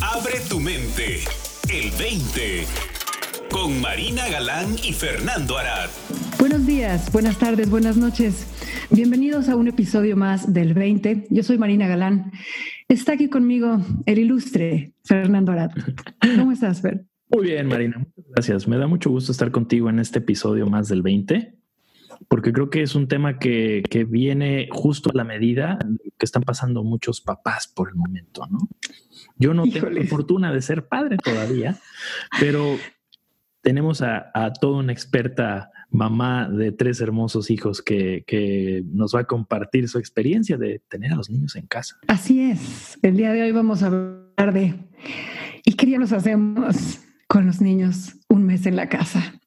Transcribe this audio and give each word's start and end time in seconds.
Abre 0.00 0.34
tu 0.48 0.60
mente. 0.60 1.20
El 1.72 1.90
20. 1.98 2.64
Con 3.50 3.80
Marina 3.80 4.28
Galán 4.28 4.74
y 4.82 4.92
Fernando 4.92 5.56
Arad. 5.56 5.88
Buenos 6.38 6.66
días, 6.66 7.10
buenas 7.12 7.38
tardes, 7.38 7.68
buenas 7.70 7.96
noches. 7.96 8.46
Bienvenidos 8.90 9.48
a 9.48 9.56
un 9.56 9.68
episodio 9.68 10.16
más 10.16 10.52
del 10.52 10.74
20. 10.74 11.26
Yo 11.30 11.42
soy 11.42 11.58
Marina 11.58 11.88
Galán. 11.88 12.32
Está 12.88 13.12
aquí 13.12 13.28
conmigo 13.28 13.80
el 14.06 14.18
ilustre 14.18 14.92
Fernando 15.04 15.52
Arad. 15.52 15.70
¿Cómo 16.36 16.52
estás, 16.52 16.80
Fer? 16.80 17.04
Muy 17.30 17.44
bien, 17.44 17.66
Marina. 17.66 17.98
Muchas 17.98 18.24
gracias. 18.34 18.68
Me 18.68 18.78
da 18.78 18.86
mucho 18.86 19.10
gusto 19.10 19.32
estar 19.32 19.50
contigo 19.50 19.90
en 19.90 19.98
este 19.98 20.20
episodio 20.20 20.66
más 20.66 20.88
del 20.88 21.02
20 21.02 21.57
porque 22.28 22.52
creo 22.52 22.70
que 22.70 22.82
es 22.82 22.94
un 22.94 23.08
tema 23.08 23.38
que, 23.38 23.82
que, 23.88 24.04
viene 24.04 24.68
justo 24.72 25.10
a 25.10 25.14
la 25.14 25.24
medida 25.24 25.78
que 26.18 26.26
están 26.26 26.42
pasando 26.42 26.82
muchos 26.82 27.20
papás 27.20 27.68
por 27.68 27.88
el 27.88 27.94
momento, 27.94 28.46
¿no? 28.50 28.68
Yo 29.36 29.54
no 29.54 29.64
tengo 29.64 29.90
la 29.90 30.04
fortuna 30.06 30.52
de 30.52 30.62
ser 30.62 30.88
padre 30.88 31.16
todavía, 31.16 31.78
pero 32.40 32.76
tenemos 33.62 34.02
a, 34.02 34.30
a, 34.34 34.52
toda 34.52 34.78
una 34.78 34.92
experta 34.92 35.70
mamá 35.90 36.48
de 36.48 36.72
tres 36.72 37.00
hermosos 37.00 37.50
hijos 37.50 37.82
que, 37.82 38.24
que, 38.26 38.82
nos 38.92 39.14
va 39.14 39.20
a 39.20 39.24
compartir 39.24 39.88
su 39.88 39.98
experiencia 39.98 40.56
de 40.56 40.82
tener 40.88 41.12
a 41.12 41.16
los 41.16 41.30
niños 41.30 41.56
en 41.56 41.66
casa. 41.66 41.96
Así 42.08 42.40
es. 42.40 42.98
El 43.02 43.16
día 43.16 43.32
de 43.32 43.42
hoy 43.42 43.52
vamos 43.52 43.82
a 43.82 43.86
hablar 43.86 44.52
de 44.52 44.74
¿y 45.64 45.72
qué 45.74 45.86
día 45.86 45.98
nos 45.98 46.12
hacemos 46.12 47.00
con 47.26 47.46
los 47.46 47.60
niños 47.60 48.16
un 48.28 48.44
mes 48.44 48.66
en 48.66 48.76
la 48.76 48.88
casa? 48.88 49.40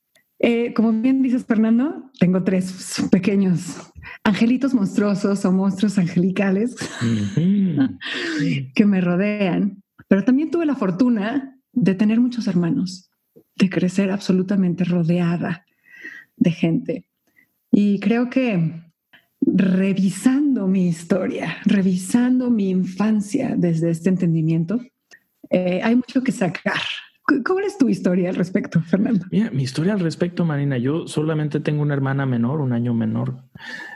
Eh, 0.43 0.73
como 0.73 0.91
bien 0.91 1.21
dices, 1.21 1.45
Fernando, 1.45 2.09
tengo 2.19 2.43
tres 2.43 2.99
pequeños 3.11 3.91
angelitos 4.23 4.73
monstruosos 4.73 5.45
o 5.45 5.51
monstruos 5.51 5.99
angelicales 5.99 6.75
que 8.75 8.85
me 8.85 9.01
rodean, 9.01 9.83
pero 10.07 10.23
también 10.23 10.49
tuve 10.49 10.65
la 10.65 10.75
fortuna 10.75 11.59
de 11.73 11.93
tener 11.93 12.19
muchos 12.19 12.47
hermanos, 12.47 13.11
de 13.55 13.69
crecer 13.69 14.09
absolutamente 14.09 14.83
rodeada 14.83 15.63
de 16.37 16.51
gente. 16.51 17.05
Y 17.71 17.99
creo 17.99 18.31
que 18.31 18.81
revisando 19.41 20.67
mi 20.67 20.87
historia, 20.87 21.57
revisando 21.65 22.49
mi 22.49 22.71
infancia 22.71 23.53
desde 23.55 23.91
este 23.91 24.09
entendimiento, 24.09 24.81
eh, 25.51 25.81
hay 25.83 25.95
mucho 25.95 26.23
que 26.23 26.31
sacar 26.31 26.81
¿Cómo 27.43 27.59
es 27.61 27.77
tu 27.77 27.89
historia 27.89 28.29
al 28.29 28.35
respecto, 28.35 28.81
Fernando? 28.81 29.25
Mira, 29.31 29.51
mi 29.51 29.63
historia 29.63 29.93
al 29.93 29.99
respecto, 29.99 30.45
Marina, 30.45 30.77
yo 30.77 31.07
solamente 31.07 31.59
tengo 31.59 31.81
una 31.81 31.93
hermana 31.93 32.25
menor, 32.25 32.61
un 32.61 32.73
año 32.73 32.93
menor, 32.93 33.43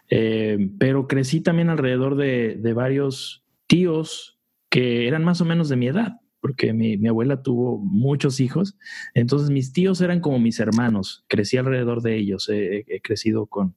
eh, 0.10 0.72
pero 0.80 1.08
crecí 1.08 1.42
también 1.42 1.70
alrededor 1.70 2.16
de, 2.16 2.74
varios 2.74 3.44
tíos 3.68 4.40
que 4.70 5.08
eran 5.08 5.24
más 5.24 5.42
o 5.42 5.46
menos 5.46 5.70
de 5.70 5.76
mi 5.76 5.88
edad, 5.88 6.20
porque 6.40 6.74
mi, 6.74 6.96
abuela 7.08 7.42
tuvo 7.42 7.78
muchos 7.80 8.40
hijos, 8.40 8.78
entonces 9.14 9.50
mis 9.50 9.74
tíos 9.74 10.02
eran 10.02 10.20
como 10.20 10.40
mis 10.40 10.60
hermanos, 10.60 11.26
crecí 11.28 11.58
alrededor 11.58 12.02
de 12.02 12.18
ellos, 12.18 12.50
he 12.50 13.02
crecido 13.02 13.48
con, 13.48 13.76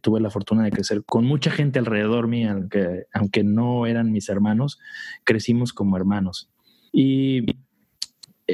tuve 0.00 0.20
la 0.20 0.30
fortuna 0.30 0.64
de 0.64 0.70
crecer 0.70 1.04
con 1.04 1.24
mucha 1.24 1.50
gente 1.50 1.78
alrededor 1.78 2.26
mía, 2.28 2.52
aunque, 2.52 3.04
aunque 3.12 3.44
no 3.44 3.86
eran 3.86 4.10
mis 4.10 4.28
hermanos, 4.28 4.78
crecimos 5.24 5.72
como 5.72 5.96
hermanos. 5.96 6.50
Y 6.92 7.53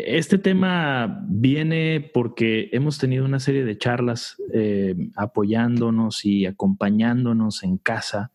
este 0.07 0.39
tema 0.39 1.25
viene 1.29 2.11
porque 2.13 2.69
hemos 2.73 2.99
tenido 2.99 3.25
una 3.25 3.41
serie 3.41 3.65
de 3.65 3.79
charlas 3.79 4.37
eh, 4.53 4.95
apoyándonos 5.17 6.25
y 6.25 6.47
acompañándonos 6.47 7.63
en 7.63 7.79
casa 7.79 8.33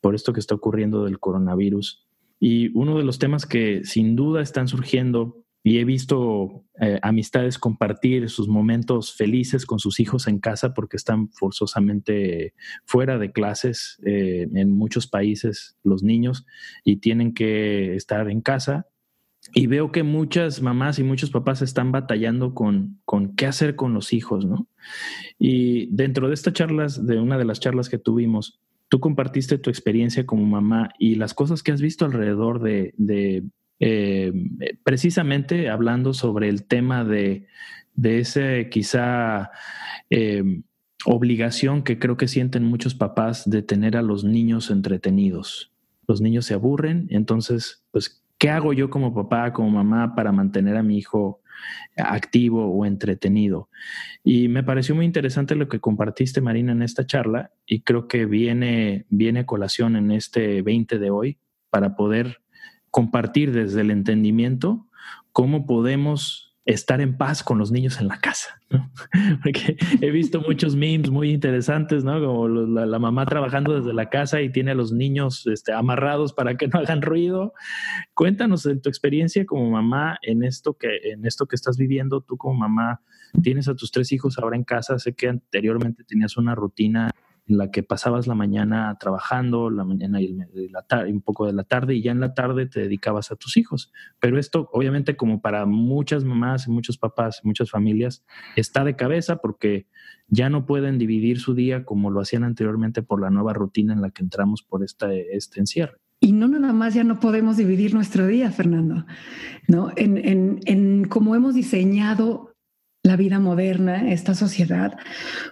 por 0.00 0.14
esto 0.14 0.32
que 0.32 0.40
está 0.40 0.54
ocurriendo 0.54 1.04
del 1.04 1.18
coronavirus. 1.18 2.06
Y 2.40 2.76
uno 2.76 2.98
de 2.98 3.04
los 3.04 3.18
temas 3.18 3.46
que 3.46 3.84
sin 3.84 4.16
duda 4.16 4.42
están 4.42 4.68
surgiendo, 4.68 5.44
y 5.66 5.78
he 5.78 5.84
visto 5.86 6.66
eh, 6.78 6.98
amistades 7.02 7.58
compartir 7.58 8.28
sus 8.28 8.48
momentos 8.48 9.16
felices 9.16 9.64
con 9.64 9.78
sus 9.78 9.98
hijos 9.98 10.28
en 10.28 10.38
casa 10.38 10.74
porque 10.74 10.98
están 10.98 11.30
forzosamente 11.30 12.52
fuera 12.84 13.16
de 13.16 13.32
clases 13.32 13.98
eh, 14.04 14.46
en 14.54 14.70
muchos 14.70 15.06
países 15.06 15.78
los 15.82 16.02
niños 16.02 16.44
y 16.84 16.96
tienen 16.96 17.32
que 17.32 17.96
estar 17.96 18.28
en 18.28 18.42
casa 18.42 18.88
y 19.52 19.66
veo 19.66 19.92
que 19.92 20.02
muchas 20.02 20.62
mamás 20.62 20.98
y 20.98 21.02
muchos 21.02 21.30
papás 21.30 21.60
están 21.60 21.92
batallando 21.92 22.54
con, 22.54 23.00
con 23.04 23.34
qué 23.36 23.46
hacer 23.46 23.76
con 23.76 23.92
los 23.92 24.12
hijos, 24.12 24.46
¿no? 24.46 24.66
Y 25.38 25.86
dentro 25.94 26.28
de 26.28 26.34
estas 26.34 26.54
charlas, 26.54 27.06
de 27.06 27.20
una 27.20 27.36
de 27.36 27.44
las 27.44 27.60
charlas 27.60 27.88
que 27.88 27.98
tuvimos, 27.98 28.60
tú 28.88 29.00
compartiste 29.00 29.58
tu 29.58 29.70
experiencia 29.70 30.24
como 30.24 30.44
mamá 30.44 30.90
y 30.98 31.16
las 31.16 31.34
cosas 31.34 31.62
que 31.62 31.72
has 31.72 31.80
visto 31.80 32.04
alrededor 32.04 32.62
de, 32.62 32.94
de 32.96 33.44
eh, 33.80 34.32
precisamente 34.82 35.68
hablando 35.68 36.14
sobre 36.14 36.48
el 36.48 36.64
tema 36.64 37.04
de, 37.04 37.46
de 37.94 38.20
ese 38.20 38.68
quizá 38.70 39.50
eh, 40.10 40.62
obligación 41.04 41.82
que 41.82 41.98
creo 41.98 42.16
que 42.16 42.28
sienten 42.28 42.64
muchos 42.64 42.94
papás 42.94 43.48
de 43.48 43.62
tener 43.62 43.96
a 43.96 44.02
los 44.02 44.24
niños 44.24 44.70
entretenidos. 44.70 45.72
Los 46.06 46.20
niños 46.20 46.46
se 46.46 46.54
aburren, 46.54 47.06
entonces, 47.10 47.84
pues 47.90 48.23
¿Qué 48.44 48.50
hago 48.50 48.74
yo 48.74 48.90
como 48.90 49.14
papá, 49.14 49.54
como 49.54 49.70
mamá 49.70 50.14
para 50.14 50.30
mantener 50.30 50.76
a 50.76 50.82
mi 50.82 50.98
hijo 50.98 51.40
activo 51.96 52.66
o 52.66 52.84
entretenido? 52.84 53.70
Y 54.22 54.48
me 54.48 54.62
pareció 54.62 54.94
muy 54.94 55.06
interesante 55.06 55.54
lo 55.54 55.66
que 55.66 55.80
compartiste, 55.80 56.42
Marina, 56.42 56.72
en 56.72 56.82
esta 56.82 57.06
charla 57.06 57.52
y 57.64 57.80
creo 57.80 58.06
que 58.06 58.26
viene, 58.26 59.06
viene 59.08 59.46
colación 59.46 59.96
en 59.96 60.10
este 60.10 60.60
20 60.60 60.98
de 60.98 61.10
hoy 61.10 61.38
para 61.70 61.96
poder 61.96 62.42
compartir 62.90 63.50
desde 63.50 63.80
el 63.80 63.90
entendimiento 63.90 64.88
cómo 65.32 65.64
podemos 65.64 66.53
estar 66.64 67.00
en 67.00 67.16
paz 67.16 67.42
con 67.42 67.58
los 67.58 67.70
niños 67.70 68.00
en 68.00 68.08
la 68.08 68.18
casa. 68.18 68.60
Porque 69.42 69.76
he 70.00 70.10
visto 70.10 70.40
muchos 70.40 70.74
memes 70.74 71.10
muy 71.10 71.30
interesantes, 71.30 72.04
¿no? 72.04 72.18
Como 72.24 72.48
la, 72.48 72.98
mamá 72.98 73.26
trabajando 73.26 73.78
desde 73.78 73.92
la 73.92 74.08
casa 74.08 74.40
y 74.40 74.50
tiene 74.50 74.70
a 74.70 74.74
los 74.74 74.92
niños 74.92 75.46
este, 75.46 75.72
amarrados 75.72 76.32
para 76.32 76.56
que 76.56 76.68
no 76.68 76.78
hagan 76.78 77.02
ruido. 77.02 77.52
Cuéntanos 78.14 78.64
en 78.66 78.80
tu 78.80 78.88
experiencia 78.88 79.44
como 79.44 79.70
mamá 79.70 80.18
en 80.22 80.42
esto 80.42 80.74
que, 80.74 80.88
en 81.12 81.26
esto 81.26 81.46
que 81.46 81.56
estás 81.56 81.76
viviendo. 81.76 82.22
Tú 82.22 82.36
como 82.36 82.54
mamá 82.54 83.02
tienes 83.42 83.68
a 83.68 83.74
tus 83.74 83.90
tres 83.90 84.10
hijos 84.12 84.38
ahora 84.38 84.56
en 84.56 84.64
casa. 84.64 84.98
Sé 84.98 85.14
que 85.14 85.28
anteriormente 85.28 86.04
tenías 86.04 86.36
una 86.36 86.54
rutina 86.54 87.10
la 87.46 87.70
que 87.70 87.82
pasabas 87.82 88.26
la 88.26 88.34
mañana 88.34 88.96
trabajando, 88.98 89.68
la 89.68 89.84
mañana 89.84 90.20
y 90.20 90.34
la 90.70 90.82
tarde, 90.82 91.12
un 91.12 91.20
poco 91.20 91.46
de 91.46 91.52
la 91.52 91.64
tarde, 91.64 91.94
y 91.94 92.02
ya 92.02 92.12
en 92.12 92.20
la 92.20 92.32
tarde 92.32 92.66
te 92.66 92.80
dedicabas 92.80 93.30
a 93.30 93.36
tus 93.36 93.56
hijos. 93.56 93.92
Pero 94.18 94.38
esto, 94.38 94.70
obviamente, 94.72 95.16
como 95.16 95.40
para 95.42 95.66
muchas 95.66 96.24
mamás, 96.24 96.68
muchos 96.68 96.96
papás, 96.96 97.40
muchas 97.44 97.70
familias, 97.70 98.24
está 98.56 98.84
de 98.84 98.96
cabeza 98.96 99.36
porque 99.36 99.86
ya 100.28 100.48
no 100.48 100.64
pueden 100.64 100.98
dividir 100.98 101.38
su 101.38 101.54
día 101.54 101.84
como 101.84 102.10
lo 102.10 102.20
hacían 102.20 102.44
anteriormente 102.44 103.02
por 103.02 103.20
la 103.20 103.30
nueva 103.30 103.52
rutina 103.52 103.92
en 103.92 104.00
la 104.00 104.10
que 104.10 104.22
entramos 104.22 104.62
por 104.62 104.82
esta, 104.82 105.12
este 105.12 105.60
encierre. 105.60 105.98
Y 106.20 106.32
no 106.32 106.48
nada 106.48 106.72
más 106.72 106.94
ya 106.94 107.04
no 107.04 107.20
podemos 107.20 107.58
dividir 107.58 107.92
nuestro 107.92 108.26
día, 108.26 108.50
Fernando, 108.50 109.04
¿no? 109.68 109.92
En, 109.96 110.16
en, 110.16 110.60
en 110.64 111.04
cómo 111.04 111.34
hemos 111.34 111.54
diseñado 111.54 112.53
la 113.04 113.16
vida 113.16 113.38
moderna, 113.38 114.10
esta 114.10 114.34
sociedad, 114.34 114.96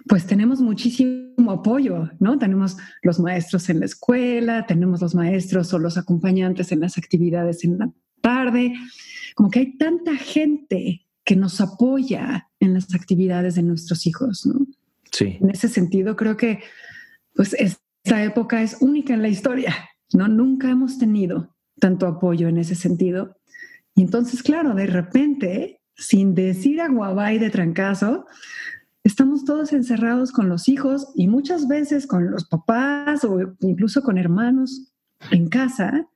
pues 0.08 0.26
tenemos 0.26 0.62
muchísimo 0.62 1.50
apoyo, 1.50 2.10
¿no? 2.18 2.38
Tenemos 2.38 2.78
los 3.02 3.20
maestros 3.20 3.68
en 3.68 3.80
la 3.80 3.84
escuela, 3.84 4.66
tenemos 4.66 5.02
los 5.02 5.14
maestros 5.14 5.72
o 5.74 5.78
los 5.78 5.98
acompañantes 5.98 6.72
en 6.72 6.80
las 6.80 6.96
actividades 6.96 7.62
en 7.64 7.78
la 7.78 7.92
tarde, 8.22 8.72
como 9.34 9.50
que 9.50 9.58
hay 9.58 9.76
tanta 9.76 10.16
gente 10.16 11.06
que 11.24 11.36
nos 11.36 11.60
apoya 11.60 12.48
en 12.58 12.72
las 12.72 12.94
actividades 12.94 13.54
de 13.54 13.62
nuestros 13.62 14.06
hijos, 14.06 14.46
¿no? 14.46 14.66
Sí. 15.12 15.36
En 15.38 15.50
ese 15.50 15.68
sentido, 15.68 16.16
creo 16.16 16.38
que 16.38 16.60
pues 17.34 17.52
esta 17.52 18.24
época 18.24 18.62
es 18.62 18.78
única 18.80 19.12
en 19.12 19.20
la 19.20 19.28
historia, 19.28 19.74
¿no? 20.14 20.26
Nunca 20.26 20.70
hemos 20.70 20.98
tenido 20.98 21.54
tanto 21.78 22.06
apoyo 22.06 22.48
en 22.48 22.56
ese 22.56 22.76
sentido. 22.76 23.36
Y 23.94 24.00
entonces, 24.00 24.42
claro, 24.42 24.74
de 24.74 24.86
repente 24.86 25.81
sin 25.96 26.34
decir 26.34 26.80
aguabay 26.80 27.38
de 27.38 27.50
trancazo, 27.50 28.26
estamos 29.04 29.44
todos 29.44 29.72
encerrados 29.72 30.32
con 30.32 30.48
los 30.48 30.68
hijos 30.68 31.08
y 31.14 31.28
muchas 31.28 31.68
veces 31.68 32.06
con 32.06 32.30
los 32.30 32.44
papás 32.44 33.24
o 33.24 33.38
incluso 33.60 34.02
con 34.02 34.18
hermanos 34.18 34.92
en 35.30 35.48
casa 35.48 36.06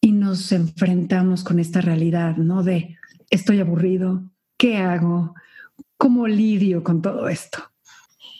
y 0.00 0.12
nos 0.12 0.52
enfrentamos 0.52 1.44
con 1.44 1.58
esta 1.58 1.80
realidad, 1.80 2.36
¿no? 2.36 2.62
De 2.62 2.96
estoy 3.30 3.60
aburrido, 3.60 4.22
¿qué 4.58 4.76
hago? 4.76 5.34
¿Cómo 5.96 6.26
lidio 6.26 6.82
con 6.82 7.02
todo 7.02 7.28
esto? 7.28 7.58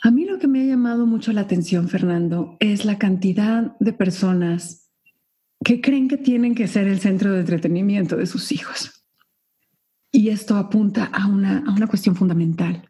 A 0.03 0.11
mí 0.11 0.27
lo 0.27 0.39
que 0.39 0.49
me 0.49 0.61
ha 0.61 0.67
llamado 0.67 1.07
mucho 1.07 1.33
la 1.33 1.41
atención, 1.41 1.89
Fernando, 1.89 2.59
es 2.61 2.85
la 2.85 2.99
cantidad 2.99 3.75
de 3.81 3.95
personas 3.95 4.91
que 5.65 5.81
creen 5.81 6.09
que 6.09 6.19
tienen 6.19 6.55
que 6.55 6.69
ser 6.69 6.87
el 6.87 7.01
centro 7.01 7.33
de 7.33 7.41
entretenimiento 7.41 8.17
de 8.17 8.27
sus 8.27 8.53
hijos. 8.53 8.94
Y 10.15 10.29
esto 10.29 10.55
apunta 10.55 11.07
a 11.07 11.27
una, 11.27 11.65
a 11.67 11.73
una 11.73 11.89
cuestión 11.89 12.15
fundamental. 12.15 12.89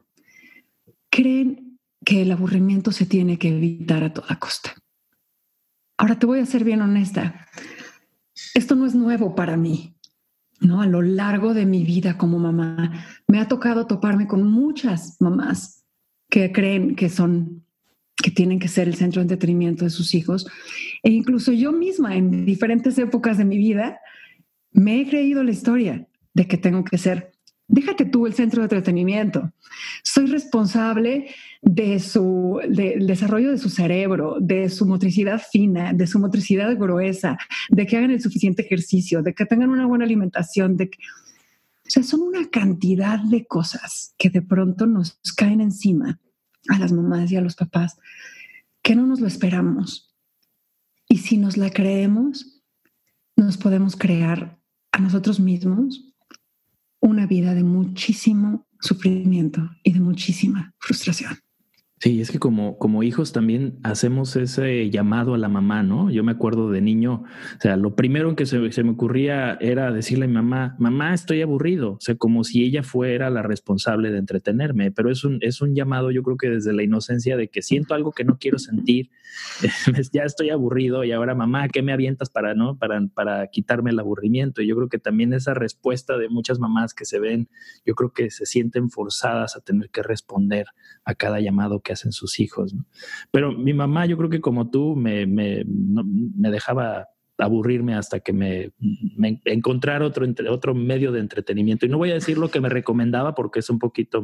Creen 1.08 1.78
que 2.04 2.20
el 2.20 2.30
aburrimiento 2.30 2.92
se 2.92 3.06
tiene 3.06 3.38
que 3.38 3.48
evitar 3.48 4.04
a 4.04 4.12
toda 4.12 4.38
costa. 4.38 4.74
Ahora 5.96 6.18
te 6.18 6.26
voy 6.26 6.40
a 6.40 6.46
ser 6.46 6.64
bien 6.64 6.82
honesta. 6.82 7.48
Esto 8.52 8.74
no 8.74 8.84
es 8.84 8.94
nuevo 8.94 9.34
para 9.34 9.56
mí. 9.56 9.96
¿no? 10.60 10.82
A 10.82 10.86
lo 10.86 11.00
largo 11.00 11.54
de 11.54 11.64
mi 11.64 11.82
vida 11.82 12.18
como 12.18 12.38
mamá, 12.38 13.06
me 13.26 13.40
ha 13.40 13.48
tocado 13.48 13.86
toparme 13.86 14.26
con 14.26 14.46
muchas 14.46 15.16
mamás 15.18 15.82
que 16.28 16.52
creen 16.52 16.94
que 16.94 17.08
son, 17.08 17.64
que 18.16 18.32
tienen 18.32 18.58
que 18.58 18.68
ser 18.68 18.86
el 18.86 18.96
centro 18.96 19.20
de 19.20 19.32
entretenimiento 19.32 19.84
de 19.84 19.90
sus 19.90 20.14
hijos. 20.14 20.46
E 21.02 21.10
incluso 21.10 21.52
yo 21.52 21.72
misma 21.72 22.16
en 22.16 22.44
diferentes 22.44 22.98
épocas 22.98 23.38
de 23.38 23.46
mi 23.46 23.56
vida 23.56 23.98
me 24.72 25.00
he 25.00 25.08
creído 25.08 25.42
la 25.42 25.52
historia 25.52 26.06
de 26.34 26.46
que 26.46 26.58
tengo 26.58 26.84
que 26.84 26.98
ser 26.98 27.34
déjate 27.66 28.04
tú 28.04 28.26
el 28.26 28.34
centro 28.34 28.60
de 28.60 28.66
entretenimiento. 28.66 29.52
Soy 30.02 30.26
responsable 30.26 31.28
de 31.62 31.98
su, 31.98 32.60
del 32.68 33.06
desarrollo 33.06 33.50
de 33.50 33.58
su 33.58 33.70
cerebro, 33.70 34.36
de 34.40 34.68
su 34.68 34.86
motricidad 34.86 35.40
fina, 35.50 35.92
de 35.92 36.06
su 36.06 36.18
motricidad 36.18 36.76
gruesa, 36.76 37.38
de 37.70 37.86
que 37.86 37.96
hagan 37.96 38.10
el 38.10 38.20
suficiente 38.20 38.62
ejercicio, 38.62 39.22
de 39.22 39.34
que 39.34 39.46
tengan 39.46 39.70
una 39.70 39.86
buena 39.86 40.04
alimentación, 40.04 40.76
de 40.76 40.90
que, 40.90 40.98
o 41.86 41.90
sea, 41.90 42.02
son 42.02 42.22
una 42.22 42.48
cantidad 42.48 43.18
de 43.18 43.46
cosas 43.46 44.14
que 44.18 44.30
de 44.30 44.42
pronto 44.42 44.86
nos 44.86 45.18
caen 45.36 45.60
encima 45.60 46.20
a 46.68 46.78
las 46.78 46.92
mamás 46.92 47.30
y 47.30 47.36
a 47.36 47.42
los 47.42 47.56
papás 47.56 47.98
que 48.82 48.94
no 48.94 49.06
nos 49.06 49.20
lo 49.20 49.26
esperamos. 49.26 50.14
Y 51.08 51.18
si 51.18 51.38
nos 51.38 51.56
la 51.56 51.70
creemos, 51.70 52.62
nos 53.36 53.56
podemos 53.56 53.96
crear 53.96 54.58
a 54.92 54.98
nosotros 54.98 55.40
mismos 55.40 56.13
una 57.04 57.26
vida 57.26 57.52
de 57.52 57.62
muchísimo 57.62 58.66
sufrimiento 58.80 59.68
y 59.82 59.92
de 59.92 60.00
muchísima 60.00 60.72
frustración. 60.78 61.38
Sí, 62.04 62.20
es 62.20 62.30
que 62.30 62.38
como, 62.38 62.76
como 62.76 63.02
hijos 63.02 63.32
también 63.32 63.78
hacemos 63.82 64.36
ese 64.36 64.90
llamado 64.90 65.32
a 65.32 65.38
la 65.38 65.48
mamá, 65.48 65.82
¿no? 65.82 66.10
Yo 66.10 66.22
me 66.22 66.32
acuerdo 66.32 66.70
de 66.70 66.82
niño, 66.82 67.22
o 67.24 67.60
sea, 67.62 67.78
lo 67.78 67.96
primero 67.96 68.36
que 68.36 68.44
se, 68.44 68.58
me 68.58 68.90
ocurría 68.90 69.56
era 69.58 69.90
decirle 69.90 70.26
a 70.26 70.28
mi 70.28 70.34
mamá, 70.34 70.76
mamá, 70.78 71.14
estoy 71.14 71.40
aburrido, 71.40 71.92
o 71.92 72.00
sea, 72.00 72.14
como 72.16 72.44
si 72.44 72.62
ella 72.62 72.82
fuera 72.82 73.30
la 73.30 73.40
responsable 73.40 74.10
de 74.10 74.18
entretenerme, 74.18 74.92
pero 74.92 75.10
es 75.10 75.24
un, 75.24 75.38
es 75.40 75.62
un 75.62 75.74
llamado, 75.74 76.10
yo 76.10 76.22
creo 76.22 76.36
que 76.36 76.50
desde 76.50 76.74
la 76.74 76.82
inocencia 76.82 77.38
de 77.38 77.48
que 77.48 77.62
siento 77.62 77.94
algo 77.94 78.12
que 78.12 78.24
no 78.24 78.36
quiero 78.36 78.58
sentir, 78.58 79.08
ya 80.12 80.24
estoy 80.24 80.50
aburrido 80.50 81.04
y 81.04 81.12
ahora 81.12 81.34
mamá, 81.34 81.70
¿qué 81.70 81.80
me 81.80 81.94
avientas 81.94 82.28
para, 82.28 82.54
no? 82.54 82.76
Para, 82.76 83.00
para 83.14 83.46
quitarme 83.46 83.92
el 83.92 83.98
aburrimiento? 83.98 84.60
Y 84.60 84.66
yo 84.66 84.76
creo 84.76 84.90
que 84.90 84.98
también 84.98 85.32
esa 85.32 85.54
respuesta 85.54 86.18
de 86.18 86.28
muchas 86.28 86.58
mamás 86.58 86.92
que 86.92 87.06
se 87.06 87.18
ven, 87.18 87.48
yo 87.86 87.94
creo 87.94 88.12
que 88.12 88.28
se 88.28 88.44
sienten 88.44 88.90
forzadas 88.90 89.56
a 89.56 89.60
tener 89.60 89.88
que 89.88 90.02
responder 90.02 90.66
a 91.06 91.14
cada 91.14 91.40
llamado 91.40 91.80
que 91.80 91.93
hacen 91.94 92.12
sus 92.12 92.38
hijos. 92.40 92.74
Pero 93.30 93.52
mi 93.52 93.72
mamá, 93.72 94.06
yo 94.06 94.16
creo 94.16 94.30
que 94.30 94.40
como 94.40 94.70
tú, 94.70 94.94
me, 94.94 95.26
me, 95.26 95.64
dejaba 96.50 97.08
aburrirme 97.38 97.94
hasta 97.94 98.20
que 98.20 98.32
me, 98.32 98.72
me 99.16 99.40
encontrar 99.46 100.02
otro, 100.02 100.26
otro 100.50 100.74
medio 100.74 101.10
de 101.10 101.20
entretenimiento. 101.20 101.86
Y 101.86 101.88
no 101.88 101.98
voy 101.98 102.10
a 102.10 102.14
decir 102.14 102.38
lo 102.38 102.50
que 102.50 102.60
me 102.60 102.68
recomendaba 102.68 103.34
porque 103.34 103.60
es 103.60 103.70
un 103.70 103.78
poquito, 103.78 104.22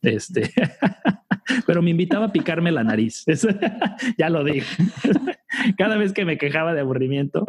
este, 0.00 0.50
pero 1.66 1.82
me 1.82 1.90
invitaba 1.90 2.26
a 2.26 2.32
picarme 2.32 2.72
la 2.72 2.84
nariz. 2.84 3.24
ya 4.18 4.30
lo 4.30 4.44
dije. 4.44 4.84
Cada 5.76 5.96
vez 5.96 6.12
que 6.12 6.24
me 6.24 6.38
quejaba 6.38 6.72
de 6.72 6.80
aburrimiento. 6.80 7.44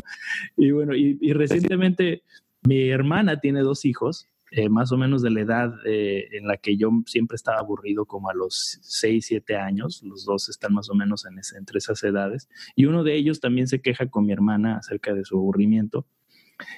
Y 0.57 0.71
bueno, 0.71 0.95
y 0.95 1.33
recientemente 1.33 2.23
mi 2.63 2.89
hermana 2.89 3.39
tiene 3.39 3.61
dos 3.61 3.85
hijos 3.85 4.27
eh, 4.51 4.69
más 4.69 4.91
o 4.91 4.97
menos 4.97 5.21
de 5.21 5.29
la 5.29 5.41
edad 5.41 5.73
eh, 5.85 6.27
en 6.31 6.47
la 6.47 6.57
que 6.57 6.75
yo 6.75 6.89
siempre 7.05 7.35
estaba 7.35 7.59
aburrido, 7.59 8.05
como 8.05 8.29
a 8.29 8.33
los 8.33 8.79
6, 8.81 9.25
7 9.25 9.55
años. 9.57 10.01
Los 10.03 10.25
dos 10.25 10.49
están 10.49 10.73
más 10.73 10.89
o 10.89 10.95
menos 10.95 11.25
en 11.25 11.39
entre 11.57 11.77
esas 11.77 12.03
edades. 12.03 12.49
Y 12.75 12.85
uno 12.85 13.03
de 13.03 13.15
ellos 13.15 13.39
también 13.39 13.67
se 13.67 13.81
queja 13.81 14.07
con 14.07 14.25
mi 14.25 14.33
hermana 14.33 14.77
acerca 14.77 15.13
de 15.13 15.23
su 15.23 15.37
aburrimiento. 15.37 16.07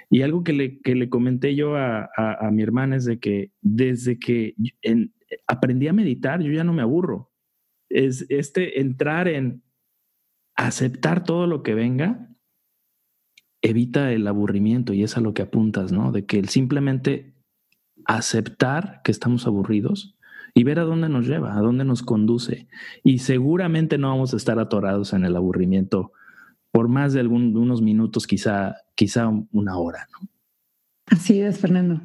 Y 0.09 0.21
algo 0.21 0.43
que 0.43 0.53
le, 0.53 0.79
que 0.81 0.95
le 0.95 1.09
comenté 1.09 1.55
yo 1.55 1.75
a, 1.75 2.09
a, 2.15 2.51
mi 2.51 2.61
hermana 2.61 2.97
es 2.97 3.05
de 3.05 3.19
que 3.19 3.51
desde 3.61 4.19
que 4.19 4.53
aprendí 5.47 5.87
a 5.87 5.93
meditar, 5.93 6.41
yo 6.41 6.51
ya 6.51 6.63
no 6.63 6.73
me 6.73 6.83
aburro. 6.83 7.31
Es 7.89 8.25
este 8.29 8.79
entrar 8.79 9.27
en 9.27 9.63
aceptar 10.55 11.23
todo 11.23 11.47
lo 11.47 11.63
que 11.63 11.73
venga, 11.73 12.29
evita 13.61 14.11
el 14.11 14.27
aburrimiento 14.27 14.93
y 14.93 15.03
es 15.03 15.17
a 15.17 15.21
lo 15.21 15.33
que 15.33 15.41
apuntas, 15.41 15.91
¿no? 15.91 16.11
De 16.11 16.25
que 16.25 16.43
simplemente 16.45 17.35
aceptar 18.05 19.01
que 19.03 19.11
estamos 19.11 19.47
aburridos 19.47 20.15
y 20.53 20.63
ver 20.63 20.79
a 20.79 20.83
dónde 20.83 21.09
nos 21.09 21.27
lleva, 21.27 21.55
a 21.55 21.61
dónde 21.61 21.85
nos 21.85 22.03
conduce. 22.03 22.67
Y 23.03 23.19
seguramente 23.19 23.97
no 23.97 24.09
vamos 24.09 24.33
a 24.33 24.37
estar 24.37 24.59
atorados 24.59 25.13
en 25.13 25.25
el 25.25 25.35
aburrimiento 25.35 26.11
por 26.71 26.87
más 26.87 27.13
de 27.13 27.19
algún, 27.19 27.55
unos 27.55 27.81
minutos, 27.81 28.27
quizá, 28.27 28.75
quizá 28.95 29.29
una 29.51 29.77
hora. 29.77 30.07
¿no? 30.13 30.29
Así 31.07 31.41
es, 31.41 31.59
Fernando. 31.59 32.01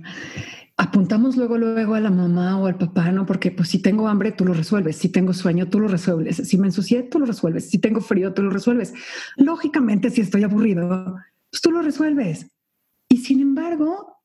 Apuntamos 0.77 1.37
luego, 1.37 1.57
luego 1.57 1.95
a 1.95 2.01
la 2.01 2.11
mamá 2.11 2.59
o 2.59 2.67
al 2.67 2.77
papá, 2.77 3.11
¿no? 3.11 3.25
Porque 3.25 3.51
pues 3.51 3.69
si 3.69 3.81
tengo 3.81 4.09
hambre, 4.09 4.33
tú 4.33 4.45
lo 4.45 4.53
resuelves. 4.53 4.97
Si 4.97 5.09
tengo 5.09 5.33
sueño, 5.33 5.69
tú 5.69 5.81
lo 5.81 5.89
resuelves. 5.89 6.37
Si 6.37 6.59
me 6.59 6.67
ensucié, 6.67 7.05
tú 7.05 7.19
lo 7.19 7.27
resuelves. 7.27 7.71
Si 7.71 7.79
tengo 7.79 8.01
frío, 8.01 8.35
tú 8.35 8.43
lo 8.43 8.51
resuelves. 8.51 8.93
Lógicamente, 9.37 10.11
si 10.11 10.21
estoy 10.21 10.43
aburrido, 10.43 11.17
pues 11.51 11.63
tú 11.63 11.71
lo 11.71 11.81
resuelves. 11.81 12.51
Y 13.09 13.19
sin 13.19 13.41
embargo, 13.41 14.16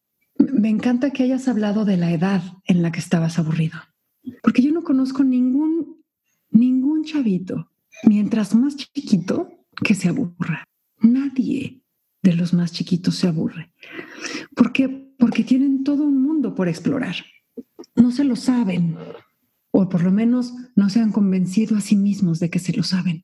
me 0.53 0.69
encanta 0.69 1.11
que 1.11 1.23
hayas 1.23 1.47
hablado 1.47 1.85
de 1.85 1.97
la 1.97 2.11
edad 2.11 2.41
en 2.65 2.81
la 2.81 2.91
que 2.91 2.99
estabas 2.99 3.39
aburrido, 3.39 3.79
porque 4.43 4.61
yo 4.61 4.71
no 4.71 4.83
conozco 4.83 5.23
ningún, 5.23 6.03
ningún 6.49 7.03
chavito, 7.03 7.71
mientras 8.03 8.55
más 8.55 8.75
chiquito, 8.75 9.49
que 9.83 9.95
se 9.95 10.09
aburra. 10.09 10.63
Nadie 10.99 11.81
de 12.21 12.33
los 12.33 12.53
más 12.53 12.71
chiquitos 12.71 13.15
se 13.15 13.27
aburre. 13.27 13.73
¿Por 14.55 14.71
qué? 14.71 14.89
Porque 15.17 15.43
tienen 15.43 15.83
todo 15.83 16.03
un 16.03 16.21
mundo 16.21 16.53
por 16.55 16.67
explorar. 16.67 17.15
No 17.95 18.11
se 18.11 18.23
lo 18.23 18.35
saben, 18.35 18.97
o 19.71 19.89
por 19.89 20.03
lo 20.03 20.11
menos 20.11 20.53
no 20.75 20.89
se 20.89 20.99
han 20.99 21.11
convencido 21.11 21.77
a 21.77 21.81
sí 21.81 21.95
mismos 21.95 22.39
de 22.39 22.49
que 22.49 22.59
se 22.59 22.73
lo 22.73 22.83
saben. 22.83 23.23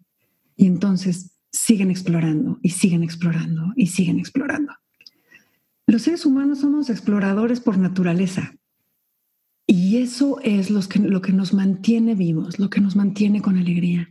Y 0.55 0.65
entonces 0.65 1.37
siguen 1.51 1.91
explorando 1.91 2.59
y 2.61 2.69
siguen 2.69 3.03
explorando 3.03 3.73
y 3.75 3.87
siguen 3.87 4.19
explorando. 4.19 4.73
Los 5.89 6.01
seres 6.01 6.25
humanos 6.25 6.59
somos 6.59 6.89
exploradores 6.89 7.61
por 7.61 7.77
naturaleza. 7.77 8.53
Y 9.65 9.97
eso 9.97 10.39
es 10.43 10.69
lo 10.69 10.81
que, 11.21 11.31
nos 11.31 11.53
mantiene 11.53 12.13
vivos, 12.13 12.59
lo 12.59 12.69
que 12.69 12.81
nos 12.81 12.97
mantiene 12.97 13.41
con 13.41 13.57
alegría. 13.57 14.09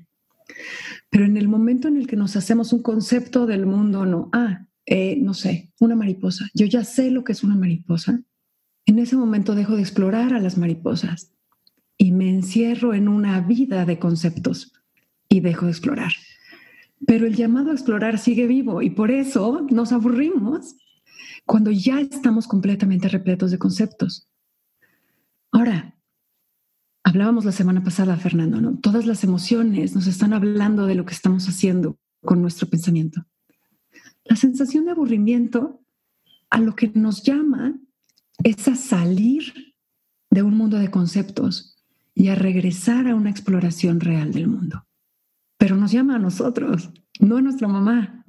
Pero 1.10 1.26
en 1.26 1.36
el 1.36 1.48
momento 1.48 1.88
en 1.88 1.98
el 1.98 2.06
que 2.06 2.16
nos 2.16 2.34
hacemos 2.34 2.72
un 2.72 2.82
concepto 2.82 3.46
del 3.46 3.66
mundo, 3.66 4.06
no, 4.06 4.30
ah, 4.32 4.66
eh, 4.86 5.18
no 5.20 5.34
sé, 5.34 5.70
una 5.78 5.96
mariposa, 5.96 6.48
yo 6.54 6.64
ya 6.64 6.82
sé 6.82 7.10
lo 7.10 7.24
que 7.24 7.32
es 7.32 7.44
una 7.44 7.56
mariposa, 7.56 8.22
en 8.86 8.98
ese 8.98 9.16
momento 9.16 9.54
dejo 9.54 9.76
de 9.76 9.82
explorar 9.82 10.32
a 10.32 10.40
las 10.40 10.56
mariposas 10.56 11.32
y 11.98 12.12
me 12.12 12.30
encierro 12.30 12.94
en 12.94 13.08
una 13.08 13.40
vida 13.40 13.84
de 13.84 13.98
conceptos 13.98 14.72
y 15.28 15.40
dejo 15.40 15.66
de 15.66 15.72
explorar. 15.72 16.12
Pero 17.06 17.26
el 17.26 17.36
llamado 17.36 17.70
a 17.70 17.74
explorar 17.74 18.18
sigue 18.18 18.46
vivo 18.46 18.80
y 18.80 18.90
por 18.90 19.10
eso 19.10 19.66
nos 19.70 19.92
aburrimos 19.92 20.76
cuando 21.46 21.70
ya 21.70 22.00
estamos 22.00 22.48
completamente 22.48 23.08
repletos 23.08 23.52
de 23.52 23.58
conceptos. 23.58 24.28
Ahora, 25.52 25.96
hablábamos 27.04 27.44
la 27.44 27.52
semana 27.52 27.82
pasada, 27.82 28.16
Fernando, 28.16 28.60
¿no? 28.60 28.78
Todas 28.78 29.06
las 29.06 29.22
emociones 29.22 29.94
nos 29.94 30.08
están 30.08 30.32
hablando 30.32 30.86
de 30.86 30.96
lo 30.96 31.06
que 31.06 31.14
estamos 31.14 31.48
haciendo 31.48 31.98
con 32.20 32.42
nuestro 32.42 32.68
pensamiento. 32.68 33.24
La 34.24 34.34
sensación 34.34 34.84
de 34.84 34.90
aburrimiento 34.90 35.80
a 36.50 36.58
lo 36.60 36.74
que 36.74 36.88
nos 36.88 37.22
llama 37.22 37.78
es 38.42 38.66
a 38.66 38.74
salir 38.74 39.76
de 40.30 40.42
un 40.42 40.56
mundo 40.56 40.78
de 40.78 40.90
conceptos 40.90 41.76
y 42.12 42.28
a 42.28 42.34
regresar 42.34 43.06
a 43.06 43.14
una 43.14 43.30
exploración 43.30 44.00
real 44.00 44.32
del 44.32 44.48
mundo. 44.48 44.84
Pero 45.58 45.76
nos 45.76 45.92
llama 45.92 46.16
a 46.16 46.18
nosotros, 46.18 46.90
no 47.20 47.36
a 47.36 47.42
nuestra 47.42 47.68
mamá. 47.68 48.24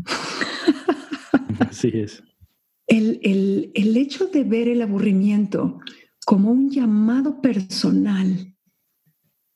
Así 1.60 1.90
es 1.94 2.24
el, 2.88 3.98
hecho 3.98 4.28
de 4.28 4.44
ver 4.44 4.68
el 4.70 4.82
aburrimiento 4.82 5.80
como 6.26 6.52
un 6.52 6.70
llamado 6.70 7.42
personal 7.42 8.56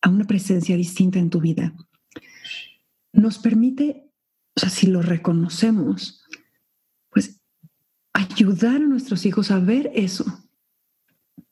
a 0.02 0.10
una 0.10 0.26
presencia 0.26 0.76
distinta 0.76 1.20
en 1.20 1.30
tu 1.30 1.40
vida, 1.40 1.74
nos 3.14 3.40
permite, 3.40 4.10
o 4.56 4.60
sea, 4.60 4.70
si 4.70 4.88
lo 4.88 5.02
reconocemos, 5.02 6.24
pues 7.10 7.42
ayudar 8.14 8.78
a 8.78 8.88
nuestros 8.88 9.26
hijos 9.26 9.52
a 9.52 9.60
ver 9.60 9.92
eso 9.94 10.26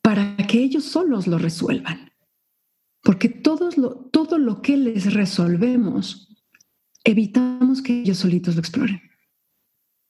para 0.02 0.38
que 0.38 0.62
ellos 0.64 0.86
solos 0.86 1.28
lo 1.28 1.38
resuelvan. 1.38 2.12
Porque 3.04 3.30
todos 3.30 3.78
lo, 3.78 3.96
todo 3.96 4.38
lo 4.38 4.62
que 4.62 4.76
les 4.76 5.14
resolvemos, 5.14 6.36
evitamos 7.04 7.82
que 7.82 8.02
ellos 8.02 8.18
solitos 8.18 8.56
lo 8.56 8.62
exploren. 8.62 9.09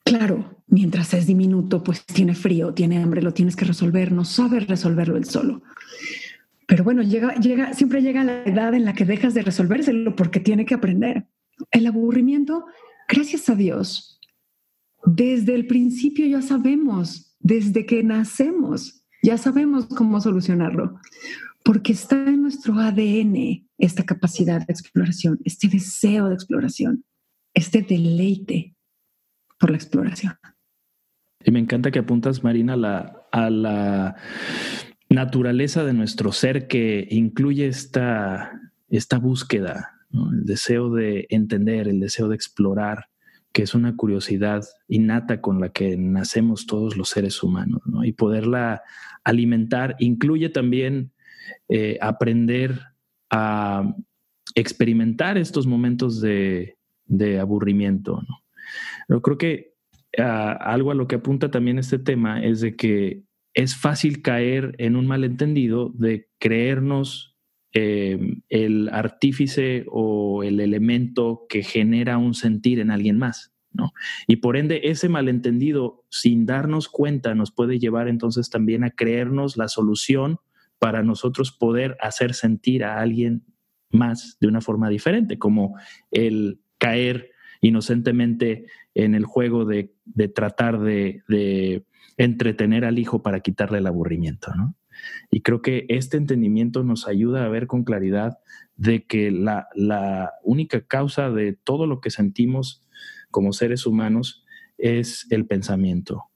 Claro, 0.10 0.64
mientras 0.66 1.14
es 1.14 1.28
diminuto, 1.28 1.84
pues 1.84 2.04
tiene 2.04 2.34
frío, 2.34 2.74
tiene 2.74 2.98
hambre, 2.98 3.22
lo 3.22 3.32
tienes 3.32 3.56
que 3.56 3.66
resolver, 3.66 4.12
no 4.12 4.26
sabe 4.26 4.60
resolverlo 4.60 5.18
él 5.18 5.26
solo. 5.26 5.62
Pero 6.66 6.84
bueno, 6.84 7.04
llega, 7.04 7.36
llega, 7.36 7.76
siempre 7.76 8.02
llega 8.02 8.24
la 8.24 8.42
edad 8.44 8.74
en 8.74 8.86
la 8.86 8.94
que 8.94 9.06
dejas 9.06 9.36
de 9.36 9.44
resolvérselo 9.44 10.16
porque 10.16 10.40
tiene 10.40 10.66
que 10.66 10.74
aprender. 10.74 11.28
El 11.70 11.86
aburrimiento, 11.86 12.66
gracias 13.08 13.50
a 13.50 13.56
Dios, 13.56 14.20
desde 15.06 15.54
el 15.54 15.68
principio 15.68 16.26
ya 16.26 16.42
sabemos 16.42 17.36
desde 17.40 17.86
que 17.86 18.04
nacemos. 18.04 19.04
Ya 19.22 19.38
sabemos 19.38 19.86
cómo 19.86 20.20
solucionarlo, 20.22 21.00
porque 21.64 21.92
está 21.92 22.16
en 22.16 22.42
nuestro 22.42 22.80
ADN 22.80 23.68
esta 23.78 24.04
capacidad 24.04 24.66
de 24.66 24.74
exploración, 24.74 25.40
este 25.46 25.68
deseo 25.68 26.30
de 26.30 26.34
exploración, 26.34 27.06
este 27.54 27.84
deleite 27.84 28.76
por 29.60 29.72
la 29.72 29.78
exploración. 29.78 30.34
Y 31.44 31.52
me 31.52 31.60
encanta 31.60 31.92
que 31.92 32.00
apuntas, 32.00 32.44
Marina, 32.44 32.74
a 32.74 32.78
la, 32.78 33.50
la 33.50 34.16
naturaleza 35.10 35.84
de 35.84 35.94
nuestro 35.94 36.32
ser 36.32 36.68
que 36.68 37.08
incluye 37.10 37.68
esta, 37.68 38.60
esta 38.90 39.18
búsqueda, 39.18 39.92
el 40.12 40.46
deseo 40.46 40.90
de 40.90 41.28
entender, 41.30 41.88
el 41.88 42.00
deseo 42.00 42.28
de 42.28 42.36
explorar, 42.36 43.06
que 43.52 43.64
es 43.64 43.74
una 43.74 43.96
curiosidad 43.96 44.64
innata 44.88 45.42
con 45.42 45.60
la 45.60 45.70
que 45.70 45.98
nacemos 45.98 46.68
todos 46.68 46.98
los 46.98 47.10
seres 47.10 47.42
humanos, 47.42 47.82
y 48.04 48.12
poderla 48.12 48.84
alimentar 49.24 49.96
incluye 50.00 50.50
también 50.50 51.12
eh, 51.68 51.98
aprender 52.02 52.80
a 53.30 53.96
experimentar 54.56 55.38
estos 55.38 55.68
momentos 55.68 56.22
de, 56.22 56.76
aburrimiento. 57.40 58.22
¿no? 58.28 58.44
Pero 59.10 59.24
creo 59.24 59.38
que 59.40 59.74
ah, 60.20 60.52
algo 60.52 60.92
a 60.92 60.96
lo 60.96 61.08
que 61.08 61.16
apunta 61.16 61.50
también 61.50 61.80
este 61.80 61.98
tema 61.98 62.44
es 62.44 62.62
de 62.62 62.76
que 62.76 63.24
es 63.56 63.76
fácil 63.76 64.22
caer 64.22 64.76
en 64.78 64.96
un 64.96 65.08
malentendido 65.08 65.90
de 65.96 66.30
creernos 66.38 67.36
em, 67.74 68.44
el 68.50 68.88
artífice 68.90 69.86
o 69.90 70.44
el 70.44 70.60
elemento 70.60 71.48
que 71.50 71.64
genera 71.64 72.20
un 72.20 72.36
sentir 72.36 72.80
en 72.80 72.92
alguien 72.92 73.18
más. 73.18 73.52
¿no? 73.72 73.94
Y 74.28 74.36
por 74.38 74.58
ende, 74.58 74.82
ese 74.84 75.10
malentendido, 75.10 76.06
sin 76.12 76.46
darnos 76.46 76.88
cuenta, 76.88 77.34
nos 77.34 77.52
puede 77.52 77.80
llevar 77.80 78.10
entonces 78.10 78.52
también 78.52 78.84
a 78.84 78.92
creernos 78.92 79.58
la 79.58 79.70
solución 79.70 80.38
para 80.78 81.02
nosotros 81.02 81.52
poder 81.52 81.98
hacer 82.00 82.36
sentir 82.36 82.84
a 82.84 83.00
alguien 83.00 83.44
más 83.90 84.38
de 84.40 84.48
una 84.48 84.62
forma 84.62 84.88
diferente, 84.88 85.40
como 85.40 85.80
el 86.12 86.62
caer 86.78 87.32
inocentemente 87.62 88.66
en 88.94 89.16
el 89.16 89.26
juego 89.26 89.66
de, 89.66 89.92
tratar 90.34 90.80
de, 90.80 91.84
entretener 92.18 92.84
al 92.84 93.00
hijo 93.00 93.24
para 93.24 93.40
quitarle 93.40 93.78
el 93.78 93.88
aburrimiento, 93.88 94.54
¿no? 94.56 94.76
Y 95.32 95.42
creo 95.42 95.62
que 95.62 95.86
este 95.88 96.18
entendimiento 96.18 96.84
nos 96.84 97.08
ayuda 97.08 97.46
a 97.46 97.50
ver 97.50 97.68
con 97.68 97.86
claridad 97.86 98.40
de 98.76 99.06
que 99.06 99.32
la, 99.32 99.70
la 99.74 100.34
única 100.44 100.82
causa 100.82 101.30
de 101.30 101.54
todo 101.54 101.88
lo 101.88 102.02
que 102.02 102.10
sentimos 102.10 102.86
como 103.32 103.54
seres 103.54 103.86
humanos 103.86 104.44
es 104.78 105.26
el 105.30 105.46
pensamiento 105.46 106.30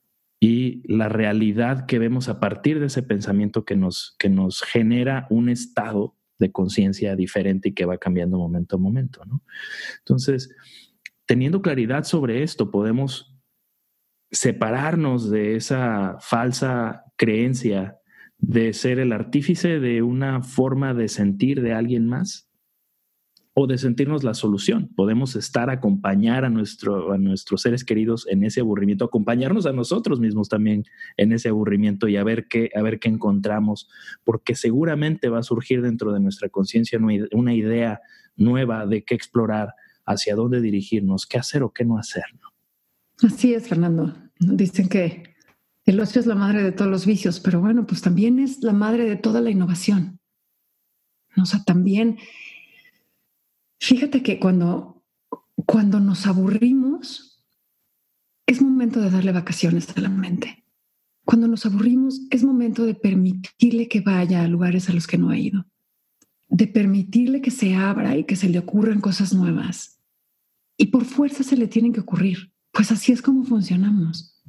y 0.43 0.81
la 0.93 1.07
realidad 1.07 1.85
que 1.85 1.99
vemos 1.99 2.27
a 2.27 2.41
partir 2.41 2.81
de 2.81 2.87
ese 2.87 3.01
pensamiento 3.01 3.63
que 3.63 3.77
nos, 3.77 4.13
que 4.19 4.27
nos 4.27 4.61
genera 4.61 5.25
un 5.29 5.47
estado 5.47 6.17
de 6.37 6.51
conciencia 6.51 7.15
diferente 7.15 7.69
y 7.69 7.73
que 7.73 7.85
va 7.85 7.97
cambiando 7.97 8.37
momento 8.37 8.75
a 8.75 8.79
momento. 8.79 9.21
Entonces, 9.99 10.53
teniendo 11.25 11.61
claridad 11.61 12.03
sobre 12.03 12.43
esto, 12.43 12.71
podemos 12.71 13.33
separarnos 14.31 15.29
de 15.29 15.55
esa 15.55 16.17
falsa 16.19 17.03
creencia 17.17 17.97
de 18.37 18.73
ser 18.73 18.99
el 18.99 19.13
artífice 19.13 19.79
de 19.79 20.01
una 20.01 20.41
forma 20.41 20.93
de 20.93 21.07
sentir 21.07 21.61
de 21.61 21.73
alguien 21.73 22.07
más 22.07 22.49
o 23.53 23.67
de 23.67 23.77
sentirnos 23.77 24.23
la 24.23 24.33
solución. 24.33 24.89
Podemos 24.95 25.35
estar, 25.35 25.69
acompañar 25.69 26.43
a, 26.43 26.49
nuestro, 26.49 27.13
a 27.13 27.17
nuestros 27.17 27.61
seres 27.61 27.85
queridos 27.85 28.27
en 28.27 28.43
ese 28.43 28.61
aburrimiento, 28.61 29.05
acompañarnos 29.05 29.65
a 29.67 29.71
nosotros 29.71 30.19
mismos 30.19 30.49
también 30.49 30.83
en 31.17 31.31
ese 31.31 31.49
aburrimiento 31.49 32.07
y 32.07 32.17
a 32.17 32.23
ver 32.23 32.47
qué, 32.47 32.71
a 32.75 32.81
ver 32.81 32.99
qué 32.99 33.09
encontramos, 33.09 33.87
porque 34.23 34.55
seguramente 34.55 35.29
va 35.29 35.39
a 35.39 35.43
surgir 35.43 35.81
dentro 35.81 36.11
de 36.11 36.19
nuestra 36.19 36.49
conciencia 36.49 36.99
una 37.31 37.53
idea 37.53 38.01
nueva 38.35 38.87
de 38.87 39.03
qué 39.03 39.13
explorar, 39.13 39.75
hacia 40.05 40.35
dónde 40.35 40.61
dirigirnos, 40.61 41.25
qué 41.25 41.37
hacer 41.37 41.63
o 41.63 41.71
qué 41.71 41.85
no 41.85 41.97
hacer. 41.97 42.25
Así 43.23 43.53
es, 43.53 43.67
Fernando. 43.67 44.15
Dicen 44.39 44.89
que 44.89 45.35
el 45.85 45.99
ocio 45.99 46.19
es 46.19 46.27
la 46.27 46.35
madre 46.35 46.63
de 46.63 46.71
todos 46.71 46.89
los 46.89 47.05
vicios, 47.05 47.39
pero 47.39 47.61
bueno, 47.61 47.85
pues 47.85 48.01
también 48.01 48.39
es 48.39 48.63
la 48.63 48.73
madre 48.73 49.05
de 49.05 49.15
toda 49.15 49.41
la 49.41 49.49
innovación. 49.49 50.19
O 51.37 51.45
sea, 51.45 51.63
también 51.63 52.17
Fíjate 53.83 54.23
que 54.23 54.39
cuando, 54.39 55.03
cuando 55.65 55.99
nos 55.99 56.25
aburrimos, 56.25 57.43
es 58.47 58.61
momento 58.61 59.01
de 59.01 59.09
darle 59.09 59.33
vacaciones 59.33 59.89
a 59.97 59.99
la 59.99 60.07
mente. 60.07 60.63
Cuando 61.25 61.49
nos 61.49 61.65
aburrimos, 61.65 62.21
es 62.29 62.45
momento 62.45 62.85
de 62.85 62.95
permitirle 62.95 63.89
que 63.89 63.99
vaya 63.99 64.41
a 64.41 64.47
lugares 64.47 64.89
a 64.89 64.93
los 64.93 65.05
que 65.05 65.17
no 65.17 65.31
ha 65.31 65.37
ido, 65.37 65.65
de 66.53 66.67
permitirle 66.67 67.41
que 67.41 67.51
se 67.51 67.75
abra 67.75 68.15
y 68.15 68.23
que 68.23 68.35
se 68.35 68.47
le 68.47 68.59
ocurran 68.59 69.01
cosas 69.01 69.33
nuevas. 69.33 69.99
Y 70.77 70.87
por 70.87 71.05
fuerza 71.05 71.43
se 71.43 71.57
le 71.57 71.67
tienen 71.67 71.93
que 71.93 71.99
ocurrir. 71.99 72.53
Pues 72.71 72.91
así 72.91 73.11
es 73.11 73.21
como 73.21 73.43
funcionamos, 73.43 74.41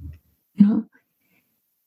¿no? 0.55 0.89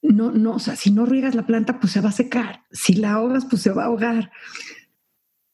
No, 0.02 0.32
no, 0.32 0.56
o 0.56 0.60
sea, 0.60 0.76
si 0.76 0.92
no 0.92 1.06
riegas 1.06 1.36
la 1.36 1.46
planta, 1.46 1.80
pues 1.80 1.94
se 1.94 2.02
va 2.02 2.10
a 2.10 2.14
secar. 2.14 2.64
Si 2.72 2.94
la 2.94 3.14
ahogas, 3.14 3.46
pues 3.46 3.62
se 3.62 3.72
va 3.72 3.84
a 3.84 3.88
ahogar 3.88 4.32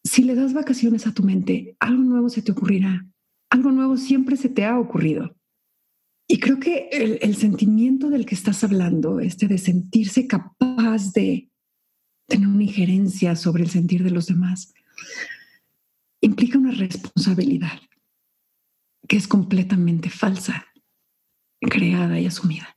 si 0.04 0.24
le 0.24 0.36
das 0.36 0.54
vacaciones 0.54 1.08
a 1.08 1.14
tu 1.14 1.24
mente, 1.24 1.78
algo 1.80 2.04
nuevo 2.04 2.30
se 2.30 2.42
te 2.42 2.52
ocurrirá. 2.52 3.08
Algo 3.50 3.72
nuevo 3.72 3.98
siempre 3.98 4.36
se 4.36 4.50
te 4.50 4.66
ha 4.66 4.80
ocurrido. 4.80 5.36
Y 6.28 6.40
creo 6.40 6.60
que 6.60 6.90
el, 6.92 7.36
sentimiento 7.36 8.10
del 8.10 8.26
que 8.26 8.36
estás 8.36 8.64
hablando, 8.64 9.20
este 9.20 9.48
de 9.48 9.58
sentirse 9.58 10.26
capaz 10.28 11.14
de 11.14 11.50
tener 12.34 12.48
una 12.48 12.64
injerencia 12.64 13.36
sobre 13.36 13.62
el 13.62 13.70
sentir 13.70 14.04
de 14.04 14.10
los 14.10 14.26
demás, 14.26 14.74
implica 16.20 16.58
una 16.58 16.72
responsabilidad 16.72 17.80
que 19.08 19.18
es 19.18 19.28
completamente 19.28 20.10
falsa, 20.10 20.66
creada 21.62 22.20
y 22.20 22.26
asumida. 22.26 22.76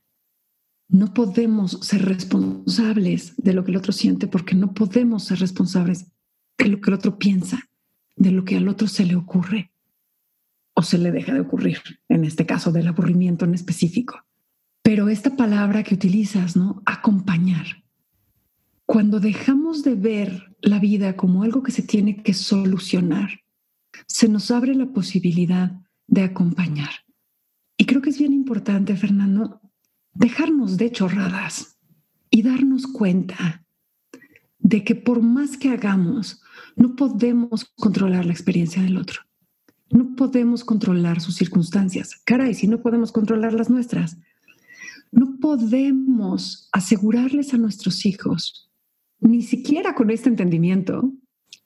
No 0.89 1.11
podemos 1.11 1.79
ser 1.81 2.05
responsables 2.05 3.35
de 3.37 3.53
lo 3.53 3.65
que 3.65 3.71
el 3.71 3.77
otro 3.77 3.93
siente 3.93 4.27
porque 4.27 4.53
no 4.53 4.75
podemos 4.75 5.23
ser 5.23 5.39
responsables 5.39 6.05
de 6.59 6.67
lo 6.67 6.79
que 6.79 6.91
el 6.91 6.93
otro 6.93 7.17
piensa, 7.17 7.67
de 8.15 8.29
lo 8.29 8.45
que 8.45 8.57
al 8.57 8.67
otro 8.67 8.87
se 8.87 9.05
le 9.05 9.15
ocurre 9.15 9.71
o 10.75 10.83
se 10.83 10.99
le 10.99 11.11
deja 11.11 11.33
de 11.33 11.39
ocurrir, 11.39 11.81
en 12.09 12.25
este 12.25 12.45
caso 12.45 12.71
del 12.71 12.89
aburrimiento 12.89 13.45
en 13.45 13.55
específico. 13.55 14.23
Pero 14.83 15.09
esta 15.09 15.35
palabra 15.35 15.81
que 15.81 15.95
utilizas, 15.95 16.55
¿no? 16.55 16.83
Acompañar. 16.85 17.86
Cuando 18.87 19.19
dejamos 19.19 19.83
de 19.83 19.95
ver 19.95 20.55
la 20.61 20.79
vida 20.79 21.17
como 21.17 21.43
algo 21.43 21.61
que 21.61 21.73
se 21.73 21.81
tiene 21.81 22.23
que 22.23 22.33
solucionar, 22.33 23.41
se 24.07 24.29
nos 24.29 24.49
abre 24.49 24.73
la 24.75 24.87
posibilidad 24.93 25.73
de 26.07 26.23
acompañar. 26.23 26.89
Y 27.75 27.85
creo 27.85 28.01
que 28.01 28.11
es 28.11 28.17
bien 28.17 28.31
importante, 28.31 28.95
Fernando, 28.95 29.59
dejarnos 30.13 30.77
de 30.77 30.89
chorradas 30.89 31.77
y 32.29 32.43
darnos 32.43 32.87
cuenta 32.87 33.65
de 34.57 34.85
que 34.85 34.95
por 34.95 35.21
más 35.21 35.57
que 35.57 35.69
hagamos, 35.69 36.41
no 36.77 36.95
podemos 36.95 37.65
controlar 37.75 38.25
la 38.25 38.31
experiencia 38.31 38.81
del 38.81 38.95
otro. 38.95 39.19
No 39.89 40.15
podemos 40.15 40.63
controlar 40.63 41.19
sus 41.19 41.35
circunstancias. 41.35 42.21
Caray, 42.23 42.53
si 42.53 42.67
no 42.67 42.81
podemos 42.81 43.11
controlar 43.11 43.51
las 43.51 43.69
nuestras. 43.69 44.17
No 45.11 45.39
podemos 45.41 46.69
asegurarles 46.71 47.53
a 47.53 47.57
nuestros 47.57 48.05
hijos, 48.05 48.66
ni 49.19 49.41
siquiera 49.41 49.95
con 49.95 50.09
este 50.09 50.29
entendimiento, 50.29 51.11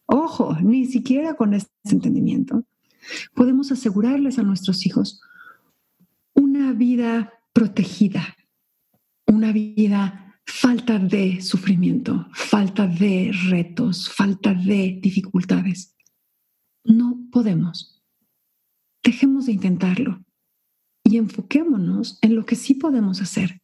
ojo, 0.06 0.58
ni 0.62 0.86
siquiera 0.86 1.36
con 1.36 1.54
este 1.54 1.72
entendimiento, 1.86 2.66
podemos 3.36 3.72
asegurarles 3.72 4.40
a 4.40 4.44
nuestros 4.44 4.86
hijos 4.86 5.22
una 6.34 6.74
vida 6.74 7.34
protegida, 7.54 8.36
una 9.26 9.52
vida 9.52 10.40
falta 10.46 11.00
de 11.00 11.42
sufrimiento, 11.42 12.28
falta 12.34 12.88
de 12.88 13.32
retos, 13.50 14.10
falta 14.10 14.54
de 14.54 15.00
dificultades. 15.02 15.96
No 16.84 17.28
podemos. 17.32 18.02
Dejemos 19.04 19.46
de 19.46 19.54
intentarlo 19.54 20.24
y 21.04 21.18
enfoquémonos 21.18 22.20
en 22.22 22.36
lo 22.36 22.46
que 22.46 22.56
sí 22.56 22.76
podemos 22.76 23.22
hacer, 23.22 23.62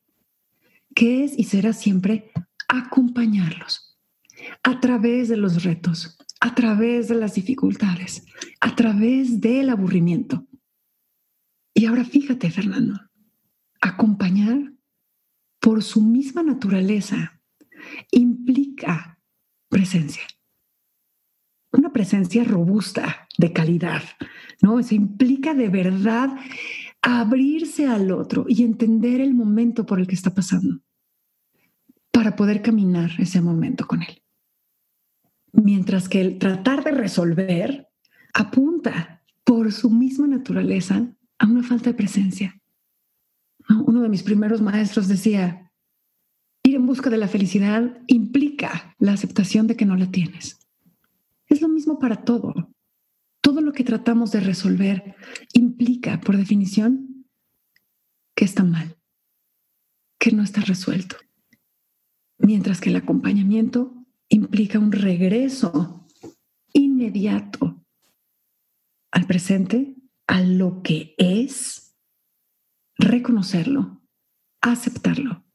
que 0.96 1.24
es 1.24 1.38
y 1.38 1.44
será 1.44 1.74
siempre 1.74 2.32
acompañarlos 2.68 3.98
a 4.64 4.80
través 4.80 5.30
de 5.30 5.38
los 5.38 5.64
retos, 5.64 6.18
a 6.40 6.54
través 6.54 7.08
de 7.08 7.16
las 7.16 7.36
dificultades, 7.36 8.26
a 8.60 8.76
través 8.76 9.42
del 9.42 9.70
aburrimiento. 9.70 10.48
Y 11.74 11.86
ahora 11.86 12.04
fíjate, 12.04 12.50
Fernando, 12.52 13.00
acompañar 13.82 14.74
por 15.60 15.84
su 15.84 16.02
misma 16.02 16.44
naturaleza, 16.44 17.42
implica 18.12 19.20
presencia. 19.70 20.24
Una 21.72 21.92
presencia 21.92 22.44
robusta, 22.44 23.28
de 23.38 23.54
calidad, 23.54 24.04
¿no? 24.62 24.82
Se 24.82 24.96
implica 24.96 25.54
de 25.54 25.70
verdad 25.70 26.36
abrirse 27.02 27.88
al 27.88 28.12
otro 28.12 28.46
y 28.48 28.64
entender 28.64 29.22
el 29.22 29.34
momento 29.34 29.86
por 29.86 30.00
el 30.00 30.08
que 30.08 30.16
está 30.16 30.34
pasando. 30.34 30.82
Para 32.28 32.36
poder 32.36 32.62
caminar 32.62 33.12
ese 33.20 33.40
momento 33.40 33.88
con 33.88 34.02
él. 34.04 34.22
Mientras 35.54 36.10
que 36.10 36.20
el 36.20 36.40
tratar 36.40 36.84
de 36.84 36.92
resolver 36.92 37.88
apunta 38.34 39.24
por 39.46 39.72
su 39.72 39.90
misma 39.90 40.28
naturaleza 40.28 41.08
a 41.40 41.46
una 41.46 41.64
falta 41.64 41.92
de 41.92 41.96
presencia. 41.96 42.62
Uno 43.70 44.02
de 44.02 44.10
mis 44.10 44.24
primeros 44.24 44.60
maestros 44.60 45.08
decía, 45.08 45.72
ir 46.64 46.76
en 46.76 46.86
busca 46.86 47.10
de 47.10 47.16
la 47.16 47.30
felicidad 47.30 47.98
implica 48.08 48.94
la 49.00 49.14
aceptación 49.14 49.66
de 49.68 49.78
que 49.78 49.86
no 49.86 49.96
la 49.96 50.12
tienes. 50.12 50.60
Es 51.46 51.62
lo 51.62 51.70
mismo 51.70 51.98
para 51.98 52.26
todo. 52.26 52.74
Todo 53.40 53.62
lo 53.62 53.72
que 53.72 53.86
tratamos 53.86 54.32
de 54.32 54.42
resolver 54.42 55.16
implica, 55.54 56.20
por 56.20 56.36
definición, 56.36 57.26
que 58.36 58.44
está 58.44 58.66
mal, 58.66 58.98
que 60.20 60.34
no 60.34 60.44
está 60.44 60.60
resuelto. 60.60 61.16
Mientras 62.40 62.82
que 62.82 62.90
el 62.90 62.96
acompañamiento 62.96 63.94
implica 64.30 64.80
un 64.80 64.92
regreso 64.92 66.06
inmediato 66.74 67.84
al 69.12 69.26
presente, 69.26 69.96
a 70.28 70.42
lo 70.42 70.82
que 70.84 71.16
es, 71.18 71.96
reconocerlo, 72.98 74.02
aceptarlo 74.62 75.46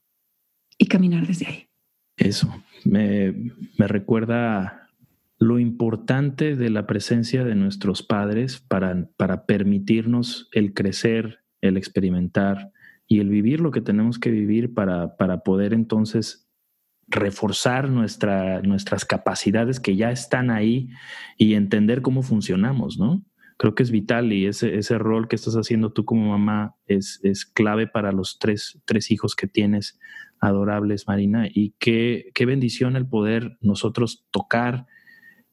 y 0.77 0.87
caminar 0.87 1.27
desde 1.27 1.47
ahí. 1.47 1.69
Eso 2.17 2.53
me, 2.83 3.51
me 3.77 3.87
recuerda 3.87 4.83
lo 5.39 5.59
importante 5.59 6.55
de 6.55 6.69
la 6.69 6.87
presencia 6.87 7.43
de 7.43 7.55
nuestros 7.55 8.01
padres 8.03 8.59
para, 8.59 9.09
para 9.17 9.45
permitirnos 9.45 10.49
el 10.51 10.73
crecer, 10.73 11.43
el 11.61 11.77
experimentar 11.77 12.71
y 13.07 13.19
el 13.19 13.29
vivir 13.29 13.59
lo 13.59 13.71
que 13.71 13.81
tenemos 13.81 14.19
que 14.19 14.31
vivir 14.31 14.73
para, 14.73 15.17
para 15.17 15.43
poder 15.43 15.73
entonces 15.73 16.42
reforzar 17.07 17.89
nuestra, 17.89 18.61
nuestras 18.61 19.05
capacidades 19.05 19.79
que 19.79 19.95
ya 19.95 20.11
están 20.11 20.49
ahí 20.49 20.89
y 21.37 21.53
entender 21.53 22.01
cómo 22.01 22.23
funcionamos, 22.23 22.97
¿no? 22.97 23.23
Creo 23.57 23.75
que 23.75 23.83
es 23.83 23.91
vital 23.91 24.33
y 24.33 24.47
ese, 24.47 24.77
ese 24.77 24.97
rol 24.97 25.27
que 25.27 25.35
estás 25.35 25.55
haciendo 25.55 25.93
tú 25.93 26.05
como 26.05 26.29
mamá 26.29 26.75
es, 26.87 27.19
es 27.23 27.45
clave 27.45 27.87
para 27.87 28.11
los 28.11 28.39
tres, 28.39 28.81
tres 28.85 29.11
hijos 29.11 29.35
que 29.35 29.47
tienes 29.47 29.99
adorables, 30.39 31.07
Marina, 31.07 31.47
y 31.47 31.73
qué, 31.79 32.31
qué 32.33 32.45
bendición 32.45 32.95
el 32.95 33.07
poder 33.07 33.57
nosotros 33.61 34.25
tocar 34.31 34.85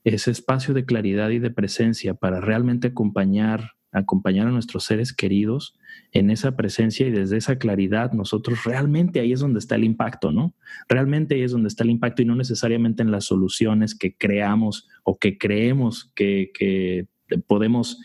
ese 0.04 0.30
espacio 0.30 0.74
de 0.74 0.84
claridad 0.84 1.30
y 1.30 1.38
de 1.38 1.50
presencia 1.50 2.14
para 2.14 2.40
realmente 2.40 2.88
acompañar, 2.88 3.72
acompañar 3.92 4.46
a 4.46 4.50
nuestros 4.50 4.84
seres 4.84 5.12
queridos 5.12 5.74
en 6.12 6.30
esa 6.30 6.56
presencia 6.56 7.06
y 7.06 7.10
desde 7.10 7.36
esa 7.36 7.58
claridad 7.58 8.12
nosotros 8.12 8.64
realmente 8.64 9.20
ahí 9.20 9.32
es 9.32 9.40
donde 9.40 9.58
está 9.58 9.76
el 9.76 9.84
impacto, 9.84 10.32
¿no? 10.32 10.54
Realmente 10.88 11.34
ahí 11.34 11.42
es 11.42 11.52
donde 11.52 11.68
está 11.68 11.84
el 11.84 11.90
impacto 11.90 12.22
y 12.22 12.24
no 12.24 12.36
necesariamente 12.36 13.02
en 13.02 13.10
las 13.10 13.24
soluciones 13.24 13.94
que 13.94 14.16
creamos 14.16 14.88
o 15.04 15.18
que 15.18 15.38
creemos 15.38 16.12
que, 16.14 17.06
podemos 17.46 18.00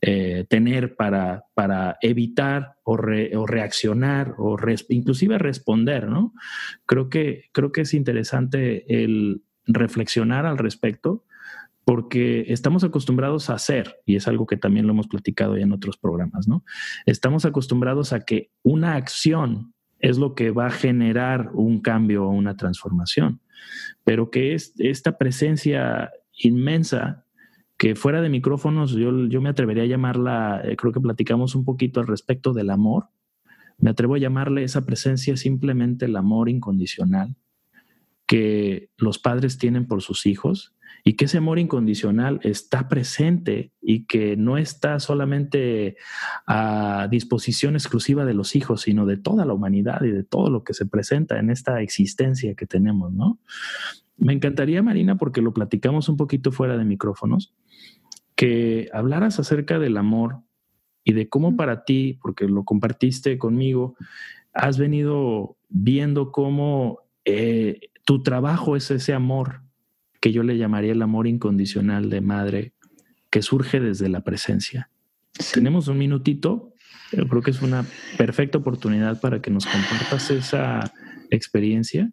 eh, 0.00 0.46
tener 0.48 0.96
para, 0.96 1.44
para 1.54 1.96
evitar 2.02 2.74
o, 2.82 2.96
reaccionar 2.96 4.34
o 4.36 4.56
inclusive 4.88 5.38
responder, 5.38 6.08
¿no? 6.08 6.32
Creo 6.84 7.08
que, 7.08 7.44
creo 7.52 7.70
que 7.70 7.82
es 7.82 7.94
interesante 7.94 9.04
el 9.04 9.44
reflexionar 9.66 10.44
al 10.44 10.58
respecto 10.58 11.24
porque 11.84 12.46
estamos 12.48 12.84
acostumbrados 12.84 13.50
a 13.50 13.54
hacer, 13.54 13.96
y 14.06 14.16
es 14.16 14.26
algo 14.26 14.46
que 14.46 14.56
también 14.56 14.86
lo 14.86 14.92
hemos 14.92 15.08
platicado 15.08 15.56
ya 15.56 15.64
en 15.64 15.72
otros 15.72 15.96
programas, 15.96 16.48
¿no? 16.48 16.64
Estamos 17.06 17.44
acostumbrados 17.44 18.12
a 18.12 18.20
que 18.20 18.50
una 18.62 18.94
acción 18.94 19.74
es 19.98 20.18
lo 20.18 20.34
que 20.34 20.50
va 20.50 20.66
a 20.66 20.70
generar 20.70 21.50
un 21.52 21.80
cambio 21.80 22.24
o 22.24 22.30
una 22.30 22.56
transformación, 22.56 23.40
pero 24.04 24.30
que 24.30 24.54
es 24.54 24.74
esta 24.78 25.18
presencia 25.18 26.10
inmensa 26.36 27.24
que 27.76 27.94
fuera 27.94 28.22
de 28.22 28.28
micrófonos 28.28 28.92
yo, 28.92 29.26
yo 29.26 29.40
me 29.40 29.48
atrevería 29.48 29.82
a 29.82 29.86
llamarla, 29.86 30.62
eh, 30.64 30.76
creo 30.76 30.92
que 30.92 31.00
platicamos 31.00 31.54
un 31.54 31.64
poquito 31.64 32.00
al 32.00 32.06
respecto 32.06 32.52
del 32.52 32.70
amor, 32.70 33.08
me 33.78 33.90
atrevo 33.90 34.14
a 34.14 34.18
llamarle 34.18 34.62
esa 34.62 34.86
presencia 34.86 35.36
simplemente 35.36 36.06
el 36.06 36.16
amor 36.16 36.48
incondicional 36.48 37.36
que 38.26 38.90
los 38.96 39.18
padres 39.18 39.58
tienen 39.58 39.86
por 39.86 40.02
sus 40.02 40.26
hijos 40.26 40.74
y 41.06 41.14
que 41.14 41.26
ese 41.26 41.36
amor 41.36 41.58
incondicional 41.58 42.40
está 42.42 42.88
presente 42.88 43.72
y 43.82 44.06
que 44.06 44.36
no 44.36 44.56
está 44.56 44.98
solamente 45.00 45.96
a 46.46 47.08
disposición 47.10 47.74
exclusiva 47.74 48.24
de 48.24 48.32
los 48.32 48.56
hijos, 48.56 48.82
sino 48.82 49.04
de 49.04 49.18
toda 49.18 49.44
la 49.44 49.52
humanidad 49.52 50.02
y 50.02 50.10
de 50.10 50.24
todo 50.24 50.48
lo 50.48 50.64
que 50.64 50.72
se 50.72 50.86
presenta 50.86 51.38
en 51.38 51.50
esta 51.50 51.82
existencia 51.82 52.54
que 52.54 52.66
tenemos, 52.66 53.12
¿no? 53.12 53.38
Me 54.16 54.32
encantaría, 54.32 54.82
Marina, 54.82 55.18
porque 55.18 55.42
lo 55.42 55.52
platicamos 55.52 56.08
un 56.08 56.16
poquito 56.16 56.52
fuera 56.52 56.78
de 56.78 56.84
micrófonos, 56.84 57.54
que 58.34 58.88
hablaras 58.94 59.38
acerca 59.38 59.78
del 59.78 59.98
amor 59.98 60.40
y 61.02 61.12
de 61.12 61.28
cómo 61.28 61.54
para 61.54 61.84
ti, 61.84 62.18
porque 62.22 62.46
lo 62.46 62.64
compartiste 62.64 63.36
conmigo, 63.36 63.96
has 64.54 64.78
venido 64.78 65.58
viendo 65.68 66.32
cómo 66.32 67.00
eh, 67.26 67.90
tu 68.04 68.22
trabajo 68.22 68.76
es 68.76 68.90
ese 68.90 69.12
amor 69.12 69.62
que 70.20 70.32
yo 70.32 70.42
le 70.42 70.56
llamaría 70.56 70.92
el 70.92 71.02
amor 71.02 71.26
incondicional 71.26 72.08
de 72.10 72.20
madre 72.20 72.72
que 73.30 73.42
surge 73.42 73.80
desde 73.80 74.08
la 74.08 74.22
presencia. 74.22 74.90
Tenemos 75.52 75.88
un 75.88 75.98
minutito, 75.98 76.72
yo 77.12 77.26
creo 77.28 77.42
que 77.42 77.50
es 77.50 77.62
una 77.62 77.84
perfecta 78.16 78.58
oportunidad 78.58 79.20
para 79.20 79.42
que 79.42 79.50
nos 79.50 79.66
compartas 79.66 80.30
esa 80.30 80.92
experiencia, 81.30 82.12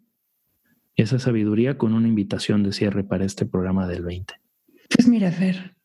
esa 0.95 1.19
sabiduría 1.19 1.77
con 1.77 1.93
una 1.93 2.07
invitación 2.07 2.63
de 2.63 2.73
cierre 2.73 3.03
para 3.03 3.25
este 3.25 3.45
programa 3.45 3.87
del 3.87 4.03
20. 4.03 4.33
Pues 4.93 5.07
mira, 5.07 5.31
Fer, 5.31 5.75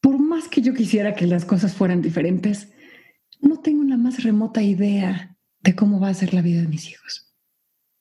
por 0.00 0.18
más 0.18 0.48
que 0.48 0.62
yo 0.62 0.74
quisiera 0.74 1.14
que 1.14 1.26
las 1.26 1.44
cosas 1.44 1.74
fueran 1.74 2.02
diferentes, 2.02 2.72
no 3.40 3.60
tengo 3.60 3.84
la 3.84 3.96
más 3.96 4.22
remota 4.22 4.62
idea 4.62 5.36
de 5.60 5.74
cómo 5.74 6.00
va 6.00 6.08
a 6.08 6.14
ser 6.14 6.32
la 6.34 6.42
vida 6.42 6.62
de 6.62 6.68
mis 6.68 6.88
hijos, 6.88 7.25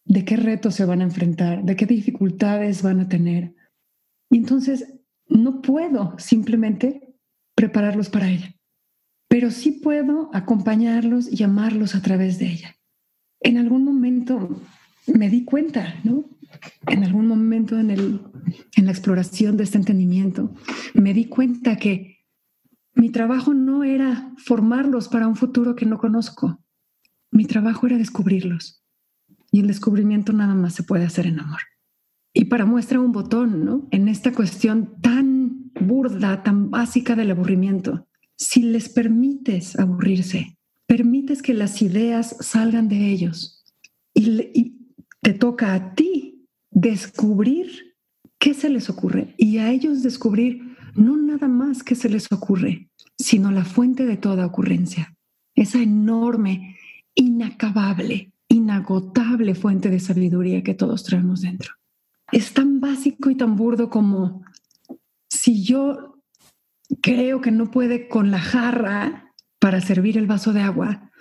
de 0.06 0.24
qué 0.24 0.38
retos 0.38 0.76
se 0.76 0.86
van 0.86 1.02
a 1.02 1.06
enfrentar, 1.06 1.64
de 1.64 1.76
qué 1.76 1.86
dificultades 1.86 2.82
van 2.82 3.00
a 3.00 3.10
tener, 3.10 3.56
y 4.30 4.38
entonces 4.38 4.94
no 5.28 5.62
puedo 5.62 6.16
simplemente 6.18 7.16
prepararlos 7.56 8.10
para 8.10 8.30
ella, 8.30 8.56
pero 9.28 9.52
sí 9.52 9.72
puedo 9.72 10.30
acompañarlos 10.34 11.32
y 11.32 11.44
amarlos 11.44 11.96
a 11.96 12.02
través 12.02 12.40
de 12.40 12.48
ella. 12.48 12.76
En 13.42 13.58
algún 13.58 13.84
momento 13.84 14.62
me 15.08 15.30
di 15.30 15.44
cuenta, 15.46 15.96
¿no? 16.04 16.26
En 16.88 17.04
algún 17.04 17.28
momento 17.28 17.78
en, 17.78 17.92
el, 17.92 18.22
en 18.76 18.86
la 18.86 18.92
exploración 18.92 19.58
de 19.58 19.64
este 19.64 19.78
entendimiento, 19.78 20.54
me 20.94 21.14
di 21.14 21.26
cuenta 21.26 21.76
que 21.76 22.26
mi 22.94 23.10
trabajo 23.10 23.54
no 23.54 23.84
era 23.84 24.34
formarlos 24.38 25.10
para 25.10 25.28
un 25.28 25.36
futuro 25.36 25.76
que 25.76 25.86
no 25.86 25.98
conozco. 25.98 26.64
Mi 27.30 27.46
trabajo 27.46 27.88
era 27.88 27.98
descubrirlos. 27.98 28.85
Y 29.56 29.62
el 29.62 29.68
descubrimiento 29.68 30.34
nada 30.34 30.54
más 30.54 30.74
se 30.74 30.84
puede 30.84 31.06
hacer 31.06 31.28
en 31.28 31.40
amor. 31.40 31.62
Y 32.34 32.44
para 32.46 32.66
muestra 32.66 33.00
un 33.00 33.14
botón, 33.14 33.64
¿no? 33.64 33.88
En 33.90 34.10
esta 34.10 34.34
cuestión 34.34 35.00
tan 35.02 35.72
burda, 35.80 36.44
tan 36.44 36.70
básica 36.70 37.16
del 37.16 37.32
aburrimiento. 37.32 38.06
Si 38.36 38.62
les 38.62 38.90
permites 38.90 39.80
aburrirse, 39.80 40.58
permites 40.88 41.42
que 41.42 41.54
las 41.54 41.82
ideas 41.82 42.36
salgan 42.42 42.90
de 42.90 43.08
ellos 43.08 43.64
y, 44.14 44.76
te 45.22 45.34
toca 45.34 45.74
a 45.74 45.96
ti 45.96 46.46
descubrir 46.70 47.96
qué 48.38 48.54
se 48.54 48.70
les 48.70 48.90
ocurre 48.90 49.36
y 49.38 49.60
a 49.60 49.72
ellos 49.72 50.04
descubrir 50.04 50.76
no 50.96 51.16
nada 51.16 51.48
más 51.48 51.82
que 51.82 51.96
se 51.96 52.10
les 52.10 52.30
ocurre, 52.30 52.90
sino 53.18 53.52
la 53.52 53.64
fuente 53.64 54.06
de 54.06 54.18
toda 54.18 54.46
ocurrencia, 54.46 55.16
esa 55.56 55.82
enorme, 55.82 56.76
inacabable, 57.16 58.34
inagotable 58.86 59.56
fuente 59.56 59.90
de 59.90 60.00
sabiduría 60.00 60.64
que 60.64 60.76
todos 60.76 61.04
traemos 61.04 61.42
dentro 61.42 61.74
es 62.32 62.54
tan 62.54 62.80
básico 62.80 63.30
y 63.30 63.36
tan 63.36 63.56
burdo 63.56 63.90
como 63.90 64.44
si 65.30 65.64
yo 65.64 66.22
creo 67.02 67.42
que 67.42 67.52
no 67.52 67.72
puede 67.72 68.08
con 68.08 68.32
la 68.32 68.40
jarra 68.40 69.34
para 69.60 69.82
servir 69.82 70.18
el 70.18 70.28
vaso 70.28 70.54
de 70.54 70.62
agua, 70.62 71.12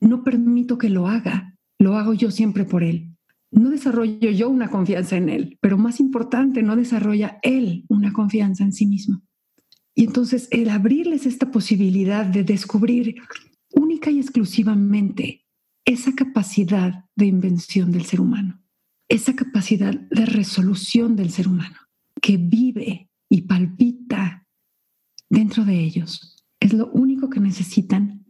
no 0.00 0.24
permito 0.24 0.78
que 0.78 0.88
lo 0.88 1.08
haga, 1.08 1.56
lo 1.78 1.96
hago 1.96 2.14
yo 2.14 2.30
siempre 2.30 2.64
por 2.64 2.82
él. 2.82 3.14
No 3.50 3.70
desarrollo 3.70 4.30
yo 4.30 4.48
una 4.48 4.70
confianza 4.70 5.16
en 5.16 5.28
él, 5.28 5.58
pero 5.60 5.76
más 5.76 5.98
importante, 5.98 6.62
no 6.62 6.76
desarrolla 6.76 7.38
él 7.42 7.84
una 7.88 8.12
confianza 8.12 8.64
en 8.64 8.72
sí 8.72 8.86
mismo. 8.86 9.22
Y 9.94 10.04
entonces 10.04 10.48
el 10.50 10.70
abrirles 10.70 11.26
esta 11.26 11.50
posibilidad 11.50 12.24
de 12.24 12.44
descubrir 12.44 13.16
única 13.72 14.10
y 14.10 14.20
exclusivamente 14.20 15.44
esa 15.84 16.14
capacidad 16.14 17.04
de 17.16 17.26
invención 17.26 17.90
del 17.90 18.04
ser 18.04 18.20
humano 18.20 18.60
esa 19.10 19.34
capacidad 19.34 19.92
de 19.92 20.24
resolución 20.24 21.16
del 21.16 21.30
ser 21.30 21.48
humano 21.48 21.76
que 22.22 22.36
vive 22.36 23.10
y 23.28 23.42
palpita 23.42 24.46
dentro 25.28 25.64
de 25.64 25.80
ellos. 25.80 26.46
Es 26.60 26.72
lo 26.72 26.86
único 26.92 27.28
que 27.28 27.40
necesitan 27.40 28.24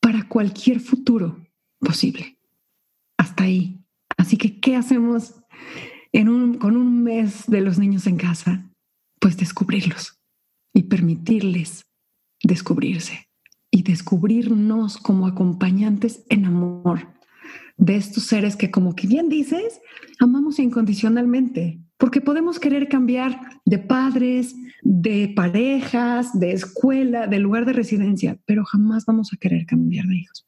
para 0.00 0.28
cualquier 0.28 0.80
futuro 0.80 1.46
posible. 1.78 2.38
Hasta 3.16 3.44
ahí. 3.44 3.80
Así 4.16 4.36
que, 4.36 4.58
¿qué 4.58 4.74
hacemos 4.74 5.34
con 6.58 6.76
un 6.76 7.02
mes 7.02 7.44
de 7.46 7.60
los 7.60 7.78
niños 7.78 8.06
en 8.06 8.16
casa, 8.16 8.70
pues 9.20 9.36
descubrirlos 9.36 10.18
y 10.74 10.84
permitirles 10.84 11.84
descubrirse 12.42 13.25
y 13.76 13.82
descubrirnos 13.82 14.96
como 14.96 15.26
acompañantes 15.26 16.24
en 16.30 16.46
amor 16.46 17.08
de 17.76 17.96
estos 17.96 18.24
seres 18.24 18.56
que, 18.56 18.70
como 18.70 18.96
que 18.96 19.06
bien 19.06 19.28
dices, 19.28 19.82
amamos 20.18 20.58
incondicionalmente, 20.58 21.78
porque 21.98 22.22
podemos 22.22 22.58
querer 22.58 22.88
cambiar 22.88 23.38
de 23.66 23.76
padres, 23.78 24.56
de 24.80 25.30
parejas, 25.36 26.40
de 26.40 26.52
escuela, 26.52 27.26
de 27.26 27.38
lugar 27.38 27.66
de 27.66 27.74
residencia, 27.74 28.38
pero 28.46 28.64
jamás 28.64 29.04
vamos 29.04 29.34
a 29.34 29.36
querer 29.36 29.66
cambiar 29.66 30.06
de 30.06 30.16
hijos. 30.16 30.46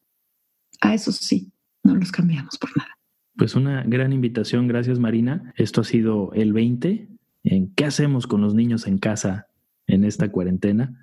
A 0.81 0.95
esos 0.95 1.17
sí, 1.17 1.51
no 1.83 1.93
los 1.93 2.11
cambiamos 2.11 2.57
por 2.57 2.75
nada. 2.75 2.97
Pues 3.37 3.53
una 3.53 3.83
gran 3.83 4.11
invitación, 4.11 4.67
gracias 4.67 4.97
Marina. 4.97 5.53
Esto 5.55 5.81
ha 5.81 5.83
sido 5.83 6.33
el 6.33 6.51
20 6.51 7.09
en 7.43 7.73
qué 7.75 7.85
hacemos 7.85 8.25
con 8.25 8.41
los 8.41 8.55
niños 8.55 8.87
en 8.87 8.97
casa 8.97 9.48
en 9.89 10.05
esta 10.05 10.31
cuarentena. 10.31 10.93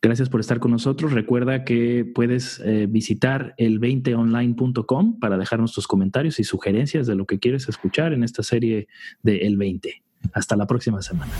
Gracias 0.00 0.28
por 0.28 0.38
estar 0.40 0.60
con 0.60 0.70
nosotros. 0.70 1.10
Recuerda 1.12 1.64
que 1.64 2.08
puedes 2.14 2.60
eh, 2.64 2.86
visitar 2.88 3.54
el 3.56 3.80
20online.com 3.80 5.18
para 5.18 5.36
dejarnos 5.38 5.72
tus 5.72 5.88
comentarios 5.88 6.38
y 6.38 6.44
sugerencias 6.44 7.06
de 7.06 7.14
lo 7.14 7.24
que 7.26 7.38
quieres 7.38 7.66
escuchar 7.68 8.12
en 8.12 8.22
esta 8.22 8.42
serie 8.42 8.88
de 9.22 9.38
El 9.38 9.56
20. 9.56 10.02
Hasta 10.32 10.56
la 10.56 10.66
próxima 10.66 11.02
semana. 11.02 11.32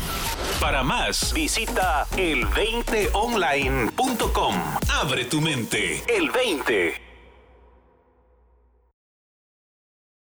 Para 0.60 0.82
más, 0.82 1.32
visita 1.34 2.04
el20online.com. 2.16 4.54
Abre 4.90 5.24
tu 5.24 5.40
mente. 5.40 6.02
El 6.08 6.30
20. 6.30 7.03